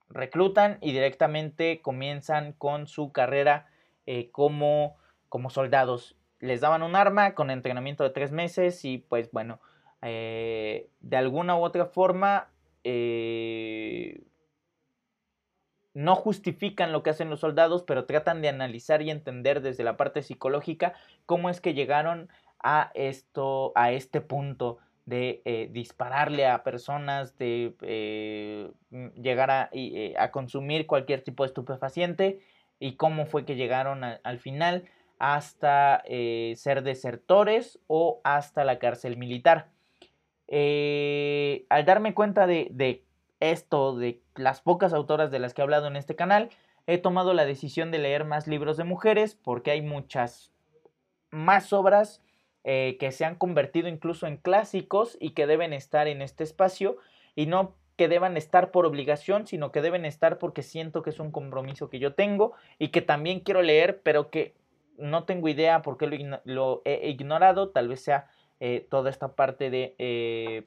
[0.10, 3.68] reclutan y directamente comienzan con su carrera
[4.06, 4.98] eh, como,
[5.30, 6.16] como soldados.
[6.40, 9.60] Les daban un arma con entrenamiento de tres meses y pues bueno,
[10.02, 12.50] eh, de alguna u otra forma
[12.84, 14.22] eh,
[15.94, 19.96] no justifican lo que hacen los soldados, pero tratan de analizar y entender desde la
[19.96, 20.94] parte psicológica
[21.26, 22.30] cómo es que llegaron
[22.64, 30.16] a esto, a este punto de eh, dispararle a personas, de eh, mm, llegar eh,
[30.18, 32.40] a, consumir cualquier tipo de estupefaciente
[32.80, 34.86] y cómo fue que llegaron al final
[35.20, 36.04] hasta
[36.56, 39.70] ser desertores o hasta la cárcel militar.
[40.50, 43.06] al darme cuenta de, de
[43.40, 46.50] esto, de las pocas autoras de las que he hablado en este canal,
[46.88, 50.52] he tomado la decisión de leer más libros de mujeres porque hay muchas
[51.30, 52.23] más obras
[52.64, 56.98] eh, que se han convertido incluso en clásicos y que deben estar en este espacio
[57.36, 61.20] y no que deban estar por obligación, sino que deben estar porque siento que es
[61.20, 64.56] un compromiso que yo tengo y que también quiero leer, pero que
[64.98, 68.28] no tengo idea por qué lo, he ignorado, tal vez sea
[68.60, 70.66] eh, toda esta parte de eh,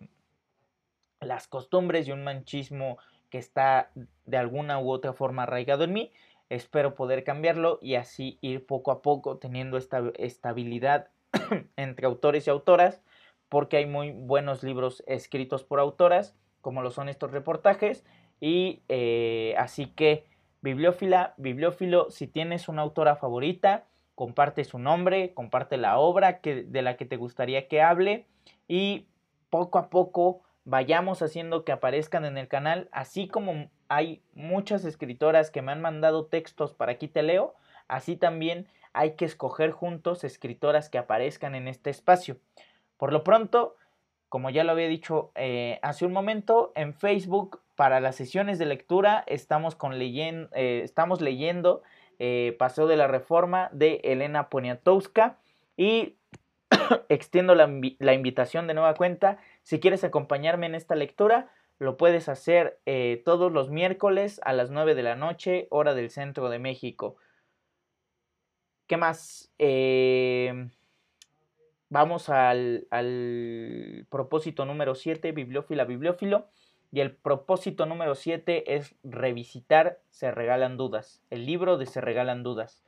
[1.21, 2.99] las costumbres y un manchismo
[3.31, 3.91] que está
[4.25, 6.13] de alguna u otra forma arraigado en mí.
[6.49, 11.09] Espero poder cambiarlo y así ir poco a poco teniendo esta estabilidad
[11.77, 13.03] entre autores y autoras,
[13.49, 18.05] porque hay muy buenos libros escritos por autoras, como lo son estos reportajes.
[18.41, 20.27] Y eh, así que,
[20.63, 23.85] bibliófila, bibliófilo, si tienes una autora favorita,
[24.15, 28.27] comparte su nombre, comparte la obra que, de la que te gustaría que hable
[28.67, 29.07] y
[29.51, 35.51] poco a poco vayamos haciendo que aparezcan en el canal, así como hay muchas escritoras
[35.51, 37.55] que me han mandado textos para aquí te leo,
[37.87, 38.67] así también
[38.97, 42.39] hay que escoger juntos escritoras que aparezcan en este espacio.
[42.97, 43.77] Por lo pronto,
[44.31, 48.65] como ya lo había dicho eh, hace un momento, en Facebook para las sesiones de
[48.65, 51.83] lectura estamos, con eh, estamos leyendo
[52.19, 55.37] eh, Paseo de la Reforma de Elena Poniatowska
[55.77, 56.17] y
[57.11, 59.37] extiendo la, la, invitación de nueva cuenta.
[59.63, 62.79] Si quieres acompañarme en esta lectura, lo puedes hacer
[63.27, 67.19] todos los miércoles a las 9 de la noche, hora del centro de México.
[68.87, 69.53] ¿Qué más?
[69.59, 70.69] Eh,
[71.89, 72.87] vamos al,
[74.09, 76.47] propósito número 7, bibliófila, bibliófilo.
[76.93, 82.45] y el propósito número 7 es revisitar Se Regalan Dudas, el libro de Se Regalan
[82.45, 82.85] Dudas.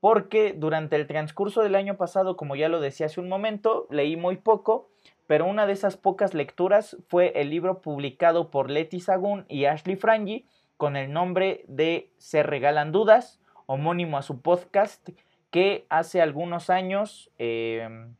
[0.00, 4.16] Porque durante el transcurso del año pasado, como ya lo decía hace un momento, leí
[4.16, 4.90] muy poco,
[5.28, 9.94] pero una de esas pocas lecturas fue el libro publicado por Leti Sagún y Ashley
[9.94, 10.44] Frangi
[10.76, 13.39] con el nombre de Se Regalan Dudas,
[13.70, 15.10] homónimo a su podcast,
[15.52, 18.16] que hace algunos años, em,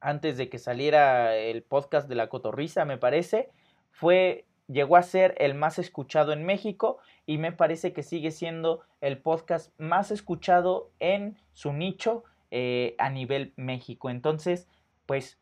[0.00, 3.50] antes de que saliera el podcast de la Cotorrisa, me parece,
[3.90, 8.82] fue llegó a ser el más escuchado en México y me parece que sigue siendo
[9.00, 14.08] el podcast más escuchado en su nicho eh, a nivel México.
[14.08, 14.68] Entonces,
[15.06, 15.40] pues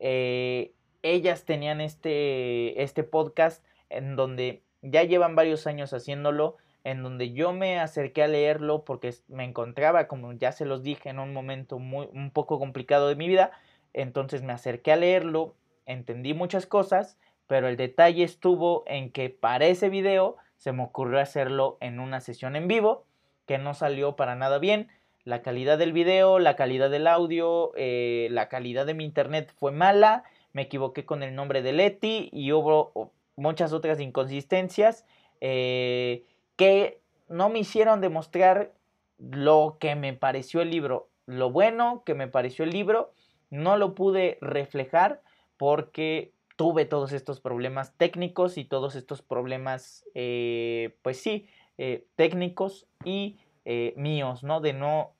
[0.00, 7.32] eh, ellas tenían este, este podcast en donde ya llevan varios años haciéndolo, en donde
[7.32, 11.32] yo me acerqué a leerlo porque me encontraba, como ya se los dije, en un
[11.32, 13.50] momento muy, un poco complicado de mi vida.
[13.92, 15.54] Entonces me acerqué a leerlo,
[15.86, 21.20] entendí muchas cosas, pero el detalle estuvo en que para ese video se me ocurrió
[21.20, 23.04] hacerlo en una sesión en vivo,
[23.46, 24.88] que no salió para nada bien.
[25.24, 29.72] La calidad del video, la calidad del audio, eh, la calidad de mi internet fue
[29.72, 30.24] mala.
[30.52, 35.04] Me equivoqué con el nombre de Leti y hubo muchas otras inconsistencias.
[35.40, 36.24] Eh,
[36.60, 37.00] que
[37.30, 38.74] no me hicieron demostrar
[39.18, 41.08] lo que me pareció el libro.
[41.24, 43.14] Lo bueno que me pareció el libro,
[43.48, 45.22] no lo pude reflejar
[45.56, 51.48] porque tuve todos estos problemas técnicos y todos estos problemas, eh, pues sí,
[51.78, 54.60] eh, técnicos y eh, míos, ¿no?
[54.60, 55.14] De, ¿no?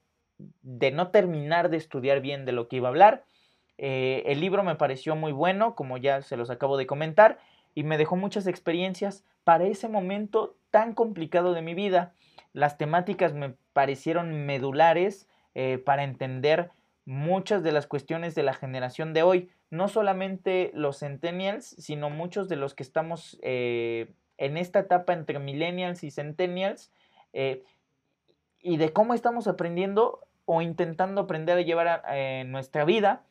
[0.60, 3.24] de no terminar de estudiar bien de lo que iba a hablar.
[3.78, 7.38] el libro me pareció muy bueno, como ya se los acabo de comentar,
[7.74, 12.14] y me dejó muchas experiencias para ese momento tan complicado de mi vida.
[12.52, 16.70] Las temáticas me parecieron medulares eh, para entender
[17.04, 22.48] muchas de las cuestiones de la generación de hoy, no solamente los centennials, sino muchos
[22.48, 26.92] de los que estamos eh, en esta etapa entre millennials y centennials,
[27.32, 27.62] eh,
[28.62, 32.02] y de cómo estamos aprendiendo o intentando aprender a llevar
[32.46, 33.24] nuestra vida.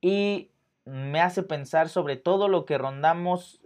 [0.00, 0.50] Y
[0.84, 3.60] me hace pensar sobre todo lo que rondamos,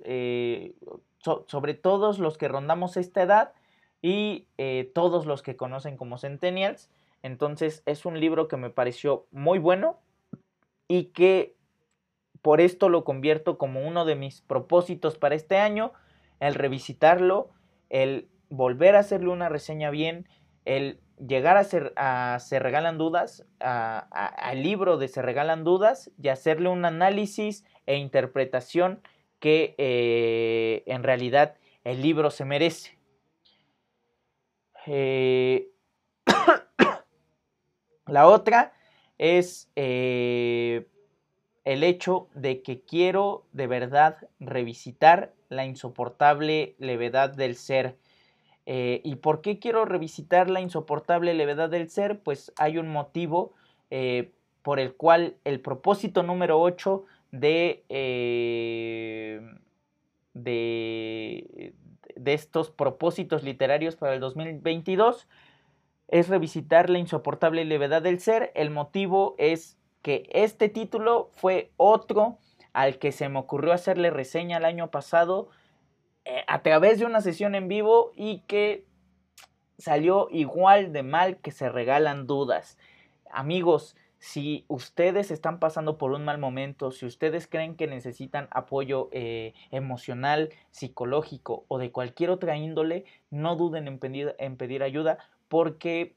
[1.23, 3.53] sobre todos los que rondamos esta edad
[4.01, 6.91] y eh, todos los que conocen como Centennials.
[7.23, 9.99] Entonces es un libro que me pareció muy bueno
[10.89, 11.55] y que
[12.43, 15.93] por esto lo convierto como uno de mis propósitos para este año,
[16.41, 17.51] el revisitarlo,
[17.89, 20.27] el volver a hacerle una reseña bien,
[20.65, 26.29] el llegar a ser, a Se Regalan Dudas, al libro de Se Regalan Dudas y
[26.29, 29.01] hacerle un análisis e interpretación
[29.43, 32.97] que eh, en realidad el libro se merece.
[34.87, 35.69] Eh,
[38.07, 38.73] la otra
[39.19, 40.87] es eh,
[41.65, 47.99] el hecho de que quiero de verdad revisitar la insoportable levedad del ser
[48.65, 52.21] ¿Y por qué quiero revisitar la insoportable levedad del ser?
[52.21, 53.55] Pues hay un motivo
[54.63, 59.41] por el cual el propósito número 8 de, eh,
[60.35, 61.75] de,
[62.15, 65.29] de estos propósitos literarios para el 2022
[66.09, 68.53] es revisitar la insoportable levedad del ser.
[68.55, 72.39] El motivo es que este título fue otro
[72.73, 75.49] al que se me ocurrió hacerle reseña el año pasado
[76.25, 78.85] eh, a través de una sesión en vivo y que
[79.79, 82.79] salió igual de mal que se regalan dudas.
[83.31, 89.09] Amigos, si ustedes están pasando por un mal momento, si ustedes creen que necesitan apoyo
[89.11, 95.19] eh, emocional, psicológico o de cualquier otra índole, no duden en pedir, en pedir ayuda
[95.49, 96.15] porque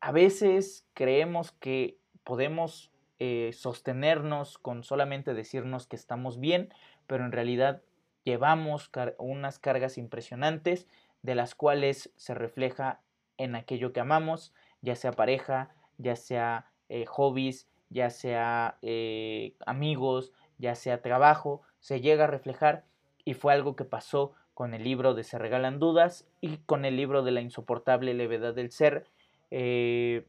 [0.00, 6.72] a veces creemos que podemos eh, sostenernos con solamente decirnos que estamos bien,
[7.08, 7.82] pero en realidad
[8.22, 10.86] llevamos unas cargas impresionantes
[11.22, 13.00] de las cuales se refleja
[13.38, 20.32] en aquello que amamos, ya sea pareja, ya sea eh, hobbies, ya sea eh, amigos,
[20.58, 22.84] ya sea trabajo, se llega a reflejar
[23.24, 26.96] y fue algo que pasó con el libro de Se regalan dudas y con el
[26.96, 29.06] libro de la insoportable levedad del ser.
[29.50, 30.26] Eh,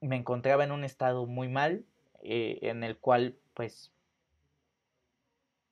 [0.00, 1.84] me encontraba en un estado muy mal,
[2.22, 3.92] en el cual pues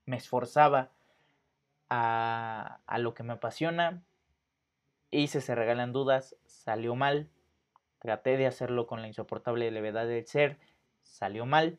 [0.06, 0.90] me esforzaba
[1.90, 4.02] a, lo que me apasiona.
[5.10, 7.28] Hice Se Regalan Dudas, salió mal.
[8.04, 10.58] Traté de hacerlo con la insoportable levedad del ser,
[11.04, 11.78] salió mal.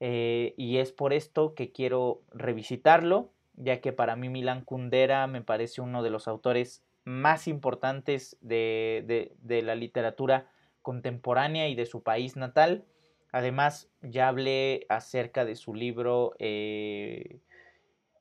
[0.00, 5.42] Eh, y es por esto que quiero revisitarlo, ya que para mí Milan Kundera me
[5.42, 10.50] parece uno de los autores más importantes de, la literatura
[10.82, 12.84] contemporánea y de su país natal.
[13.30, 17.38] Además, ya hablé acerca de su libro eh,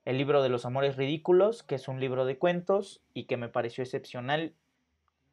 [0.05, 3.49] El libro de los amores ridículos, que es un libro de cuentos y que me
[3.49, 4.53] pareció excepcional,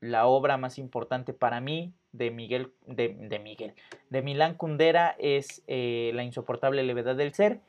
[0.03, 3.72] la obra más importante para mí de Miguel, de, Miguel,
[4.11, 7.61] de Milán Kundera es eh, La insoportable levedad del ser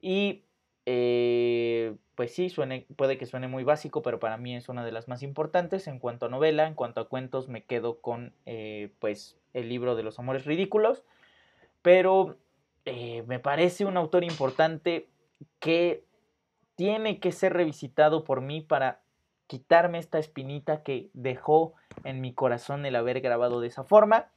[0.00, 0.44] y
[0.86, 4.92] eh, pues sí, suene, puede que suene muy básico, pero para mí es una de
[4.92, 5.88] las más importantes.
[5.88, 9.96] En cuanto a novela, en cuanto a cuentos, me quedo con eh, pues el libro
[9.96, 11.02] de los amores ridículos.
[11.82, 12.36] Pero
[12.84, 15.08] me parece un autor importante
[15.58, 16.04] que
[16.76, 19.00] tiene que ser revisitado por mí para
[19.46, 21.74] quitarme esta espinita que dejó
[22.04, 24.30] en mi corazón el haber grabado de esa forma.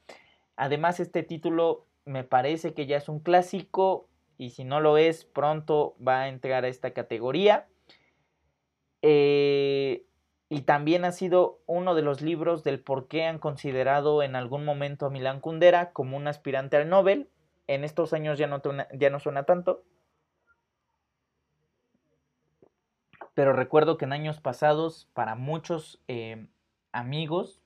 [0.56, 5.24] Además, este título me parece que ya es un clásico y si no lo es,
[5.24, 7.66] pronto va a entrar a esta categoría.
[9.02, 10.04] Eh,
[10.48, 14.64] y también ha sido uno de los libros del por qué han considerado en algún
[14.64, 17.28] momento a Milán Kundera como un aspirante al Nobel.
[17.66, 18.62] En estos años ya no,
[18.94, 19.82] ya no suena tanto.
[23.38, 26.48] Pero recuerdo que en años pasados, para muchos eh,
[26.90, 27.62] amigos,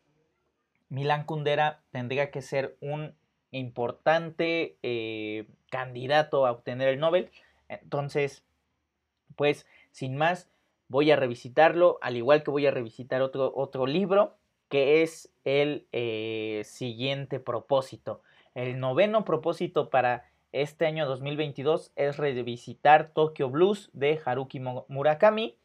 [0.91, 3.15] Milán Kundera tendría que ser un
[3.53, 7.31] importante eh, candidato a obtener el Nobel.
[7.69, 8.45] Entonces,
[9.35, 10.51] pues, sin más,
[10.89, 14.37] voy a revisitarlo, al igual que voy a revisitar otro, otro libro,
[14.69, 18.21] que es el eh, siguiente propósito.
[18.55, 25.57] El noveno propósito para este año 2022 es revisitar Tokyo Blues de Haruki Murakami.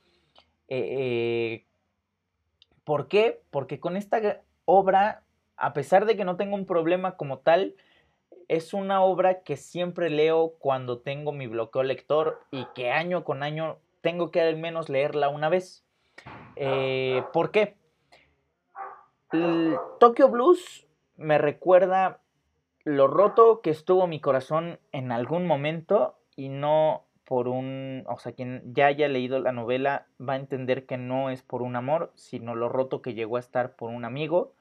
[0.68, 1.66] Eh,
[2.84, 3.42] ¿Por qué?
[3.50, 5.24] Porque con esta obra
[5.58, 7.76] a pesar de que no tengo un problema como tal,
[8.48, 13.44] es una obra que siempre leo cuando tengo mi bloqueo lector y que año con
[13.44, 15.84] año tengo que al menos leerla una vez.
[16.56, 17.76] Eh, ¿Por qué?
[20.00, 20.88] Tokyo Blues
[21.18, 22.22] me recuerda
[22.86, 28.32] lo roto que estuvo mi corazón en algún momento y no por un, o sea,
[28.32, 32.14] quien ya haya leído la novela va a entender que no es por un amor,
[32.16, 34.54] sino lo roto que llegó a estar por un amigo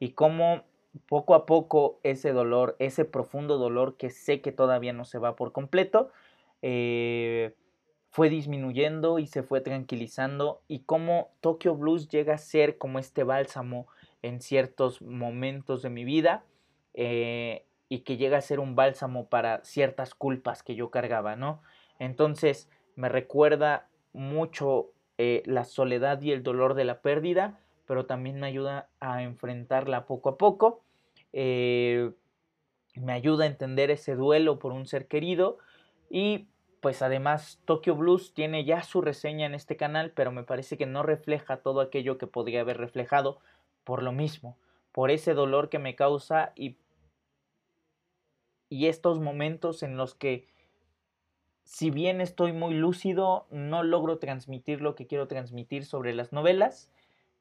[0.00, 0.64] y cómo
[1.06, 5.36] poco a poco ese dolor, ese profundo dolor que sé que todavía no se va
[5.36, 6.10] por completo,
[6.60, 7.54] eh,
[8.10, 13.22] fue disminuyendo y se fue tranquilizando y cómo Tokyo Blues llega a ser como este
[13.22, 13.86] bálsamo
[14.22, 16.42] en ciertos momentos de mi vida
[16.94, 21.62] eh, y que llega a ser un bálsamo para ciertas culpas que yo cargaba, ¿no?
[21.98, 28.38] Entonces me recuerda mucho eh, la soledad y el dolor de la pérdida, pero también
[28.40, 30.82] me ayuda a enfrentarla poco a poco.
[31.32, 32.12] Eh,
[32.94, 35.58] me ayuda a entender ese duelo por un ser querido
[36.10, 36.48] y
[36.80, 40.86] pues además Tokyo Blues tiene ya su reseña en este canal, pero me parece que
[40.86, 43.40] no refleja todo aquello que podría haber reflejado
[43.84, 44.56] por lo mismo,
[44.92, 46.76] por ese dolor que me causa y,
[48.68, 50.46] y estos momentos en los que
[51.68, 56.90] si bien estoy muy lúcido, no logro transmitir lo que quiero transmitir sobre las novelas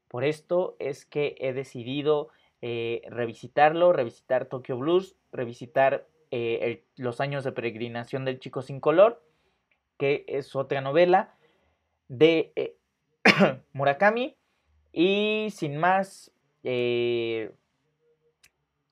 [0.08, 2.30] por esto es que he decidido
[2.62, 9.22] eh, revisitarlo, revisitar Tokyo Blues, revisitar eh, Los años de peregrinación del chico sin color,
[9.98, 11.36] que es otra novela
[12.08, 12.76] de eh,
[13.74, 14.36] Murakami.
[14.94, 16.32] Y sin más,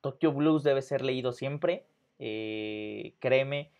[0.01, 1.85] Tokyo Blues debe ser leído siempre.
[2.17, 3.71] créeme.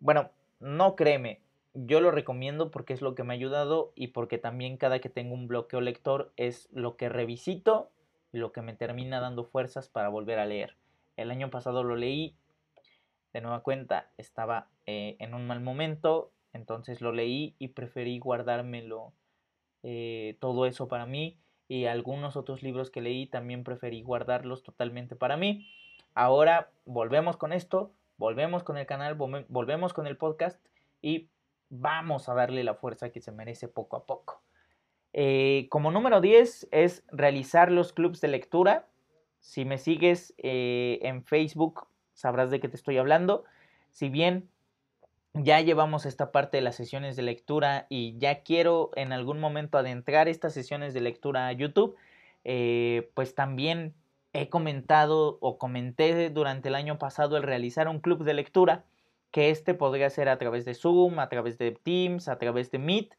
[0.00, 0.30] Bueno,
[0.60, 1.40] no créeme,
[1.74, 5.10] yo lo recomiendo porque es lo que me ha ayudado y porque también cada que
[5.10, 7.90] tengo un bloqueo lector es lo que revisito
[8.32, 10.76] y lo que me termina dando fuerzas para volver a leer.
[11.16, 12.34] El año pasado lo leí,
[13.32, 19.12] de nueva cuenta, estaba eh, en un mal momento, entonces lo leí y preferí guardármelo
[19.82, 21.36] eh, todo eso para mí
[21.68, 25.68] y algunos otros libros que leí también preferí guardarlos totalmente para mí.
[26.14, 30.58] Ahora volvemos con esto, volvemos con el canal, volvemos con el podcast
[31.02, 31.28] y
[31.68, 34.42] vamos a darle la fuerza que se merece poco a poco.
[35.12, 38.86] Eh, como número 10 es realizar los clubs de lectura.
[39.40, 43.44] Si me sigues eh, en Facebook, sabrás de qué te estoy hablando.
[43.90, 44.48] Si bien
[45.32, 49.78] ya llevamos esta parte de las sesiones de lectura y ya quiero en algún momento
[49.78, 51.96] adentrar estas sesiones de lectura a YouTube,
[52.44, 53.94] eh, pues también
[54.40, 58.84] he comentado o comenté durante el año pasado el realizar un club de lectura
[59.30, 62.78] que este podría ser a través de Zoom, a través de Teams, a través de
[62.78, 63.14] Meet,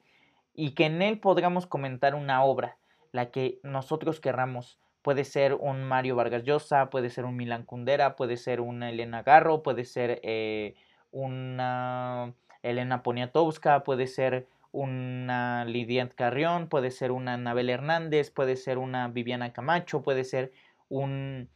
[0.53, 2.77] y que en él podríamos comentar una obra,
[3.11, 4.79] la que nosotros querramos.
[5.01, 9.23] Puede ser un Mario Vargas Llosa, puede ser un Milan Kundera, puede ser una Elena
[9.23, 10.75] Garro, puede ser eh,
[11.11, 18.77] una Elena Poniatowska, puede ser una Lidia Carrión, puede ser una Anabel Hernández, puede ser
[18.77, 20.51] una Viviana Camacho, puede ser
[20.89, 21.49] un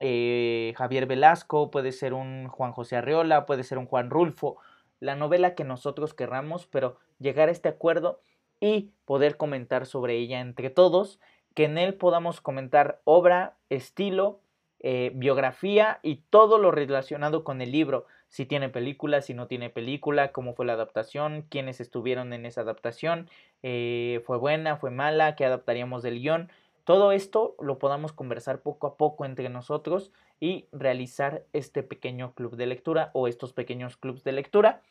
[0.00, 4.58] eh, Javier Velasco, puede ser un Juan José Arreola, puede ser un Juan Rulfo.
[4.98, 8.20] la novela que nosotros querramos, pero llegar a este acuerdo
[8.60, 11.20] y poder comentar sobre ella entre todos,
[11.54, 14.40] que en él podamos comentar obra, estilo,
[14.80, 19.70] eh, biografía y todo lo relacionado con el libro, si tiene película, si no tiene
[19.70, 23.28] película, cómo fue la adaptación, quiénes estuvieron en esa adaptación,
[23.62, 26.50] eh, fue buena, fue mala, qué adaptaríamos del guion.
[26.86, 32.54] Todo esto lo podamos conversar poco a poco entre nosotros y realizar este pequeño club
[32.54, 34.82] de lectura o estos pequeños clubs de lectura,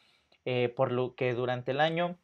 [0.43, 2.17] eh, por lo que durante el año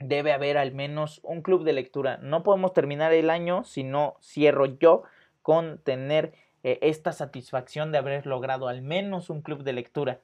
[0.00, 2.18] debe haber al menos un club de lectura.
[2.18, 5.04] No podemos terminar el año si no cierro yo
[5.40, 10.20] con tener eh, esta satisfacción de haber logrado al menos un club de lectura.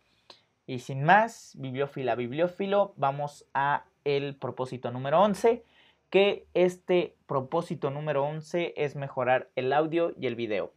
[0.67, 5.65] Y sin más, bibliófila, bibliófilo, vamos a el propósito número 11,
[6.11, 10.73] que este propósito número 11 es mejorar el audio y el video.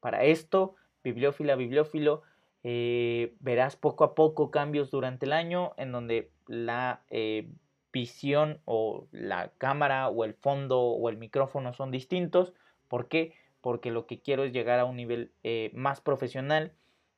[0.00, 2.22] Para esto, bibliófila, bibliófilo,
[2.64, 7.48] eh, verás poco a poco cambios durante el año en donde la eh,
[7.92, 12.52] visión o la cámara o el fondo o el micrófono son distintos.
[12.88, 13.34] ¿Por qué?
[13.60, 16.72] Porque lo que quiero es llegar a un nivel eh, más profesional.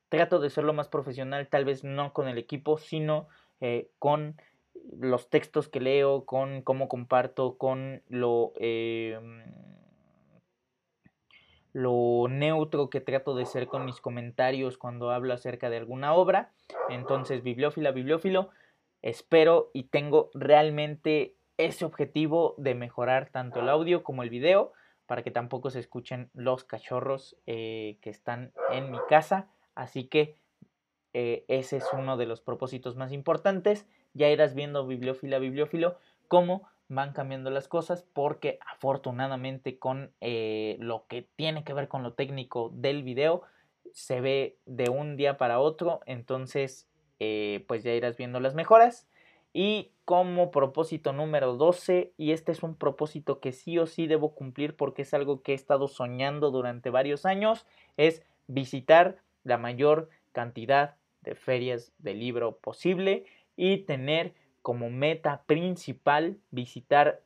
[0.09, 3.27] Trato de ser lo más profesional, tal vez no con el equipo, sino
[3.99, 4.41] con
[4.99, 9.43] los textos que leo, con cómo comparto, con lo, em,
[11.73, 16.51] lo neutro que trato de ser con mis comentarios cuando hablo acerca de alguna obra.
[16.89, 18.49] Entonces, bibliófila, bibliófilo,
[19.01, 24.73] espero y tengo realmente ese objetivo de mejorar tanto el audio como el video
[25.05, 29.49] para que tampoco se escuchen los cachorros eh, que están en mi casa.
[29.75, 30.37] Así que
[31.13, 33.85] eh, ese es uno de los propósitos más importantes.
[34.13, 35.97] Ya irás viendo bibliófila, bibliófilo,
[36.27, 42.03] cómo van cambiando las cosas porque afortunadamente con eh, lo que tiene que ver con
[42.03, 43.43] lo técnico del video
[43.93, 46.01] se ve de un día para otro.
[46.05, 46.87] Entonces
[47.19, 49.07] eh, pues ya irás viendo las mejoras.
[49.53, 54.33] Y como propósito número 12, y este es un propósito que sí o sí debo
[54.33, 57.65] cumplir porque es algo que he estado soñando durante varios años,
[57.97, 66.37] es visitar la mayor cantidad de ferias de libro posible y tener como meta principal
[66.51, 67.21] visitar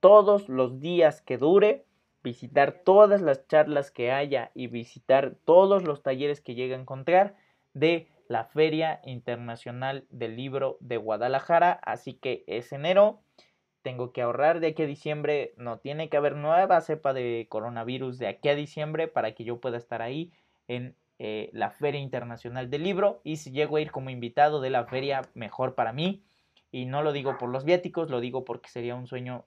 [0.00, 1.84] todos los días que dure,
[2.22, 7.36] visitar todas las charlas que haya y visitar todos los talleres que llegue a encontrar
[7.74, 13.20] de la Feria Internacional del Libro de Guadalajara, así que es enero.
[13.82, 18.18] Tengo que ahorrar de aquí a diciembre, no tiene que haber nueva cepa de coronavirus
[18.18, 20.32] de aquí a diciembre para que yo pueda estar ahí
[20.68, 24.70] en eh, la Feria Internacional del Libro y si llego a ir como invitado de
[24.70, 26.24] la feria, mejor para mí.
[26.72, 29.44] Y no lo digo por los viáticos, lo digo porque sería un sueño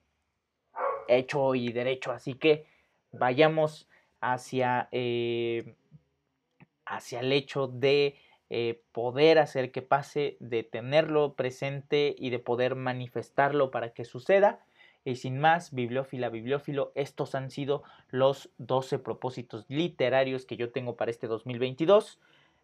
[1.08, 2.12] hecho y derecho.
[2.12, 2.64] Así que
[3.10, 3.88] vayamos
[4.20, 5.74] hacia, eh,
[6.86, 8.18] hacia el hecho de
[8.50, 14.64] eh, poder hacer que pase, de tenerlo presente y de poder manifestarlo para que suceda.
[15.04, 20.96] Y sin más, bibliófila, bibliófilo, estos han sido los 12 propósitos literarios que yo tengo
[20.96, 22.18] para este 2022.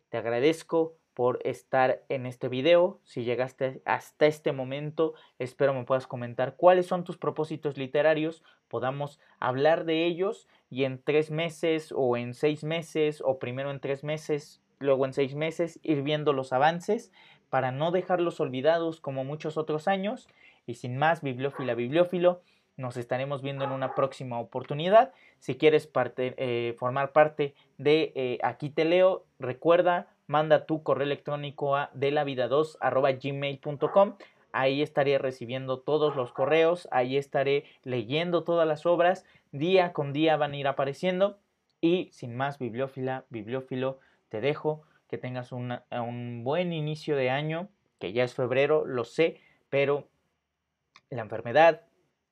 [0.09, 2.99] Te agradezco por estar en este video.
[3.05, 9.21] Si llegaste hasta este momento, espero me puedas comentar cuáles son tus propósitos literarios, podamos
[9.39, 14.03] hablar de ellos y en tres meses o en seis meses o primero en tres
[14.03, 17.13] meses luego en seis meses ir viendo los avances
[17.51, 20.29] para no dejarlos olvidados como muchos otros años.
[20.67, 22.43] Y sin más, bibliófila, bibliófilo,
[22.81, 25.13] nos estaremos viendo en una próxima oportunidad.
[25.39, 31.77] Si quieres eh, formar parte de eh, Aquí te leo, recuerda, manda tu correo electrónico
[31.77, 32.79] a delavida2
[34.53, 40.37] Ahí estaré recibiendo todos los correos, ahí estaré leyendo todas las obras, día con día
[40.37, 41.39] van a ir apareciendo.
[41.81, 48.13] Y sin más, bibliófila, bibliófilo, te dejo, que tengas un buen inicio de año, que
[48.13, 50.09] ya es febrero, lo sé, pero
[51.11, 51.83] la enfermedad,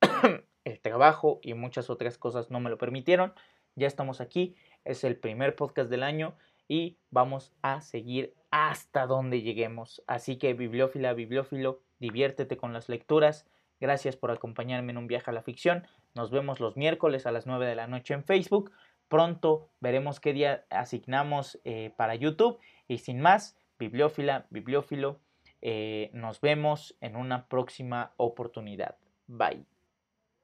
[0.64, 3.34] el trabajo y muchas otras cosas no me lo permitieron.
[3.74, 6.36] Ya estamos aquí, es el primer podcast del año
[6.68, 10.02] y vamos a seguir hasta donde lleguemos.
[10.06, 13.46] Así que bibliófila, bibliófilo, diviértete con las lecturas.
[13.80, 15.86] Gracias por acompañarme en un viaje a la ficción.
[16.14, 18.72] Nos vemos los miércoles a las 9 de la noche en Facebook.
[19.08, 22.58] Pronto veremos qué día asignamos eh, para YouTube.
[22.88, 25.20] Y sin más, bibliófila, bibliófilo,
[25.60, 28.96] eh, nos vemos en una próxima oportunidad.
[29.26, 29.77] Bye.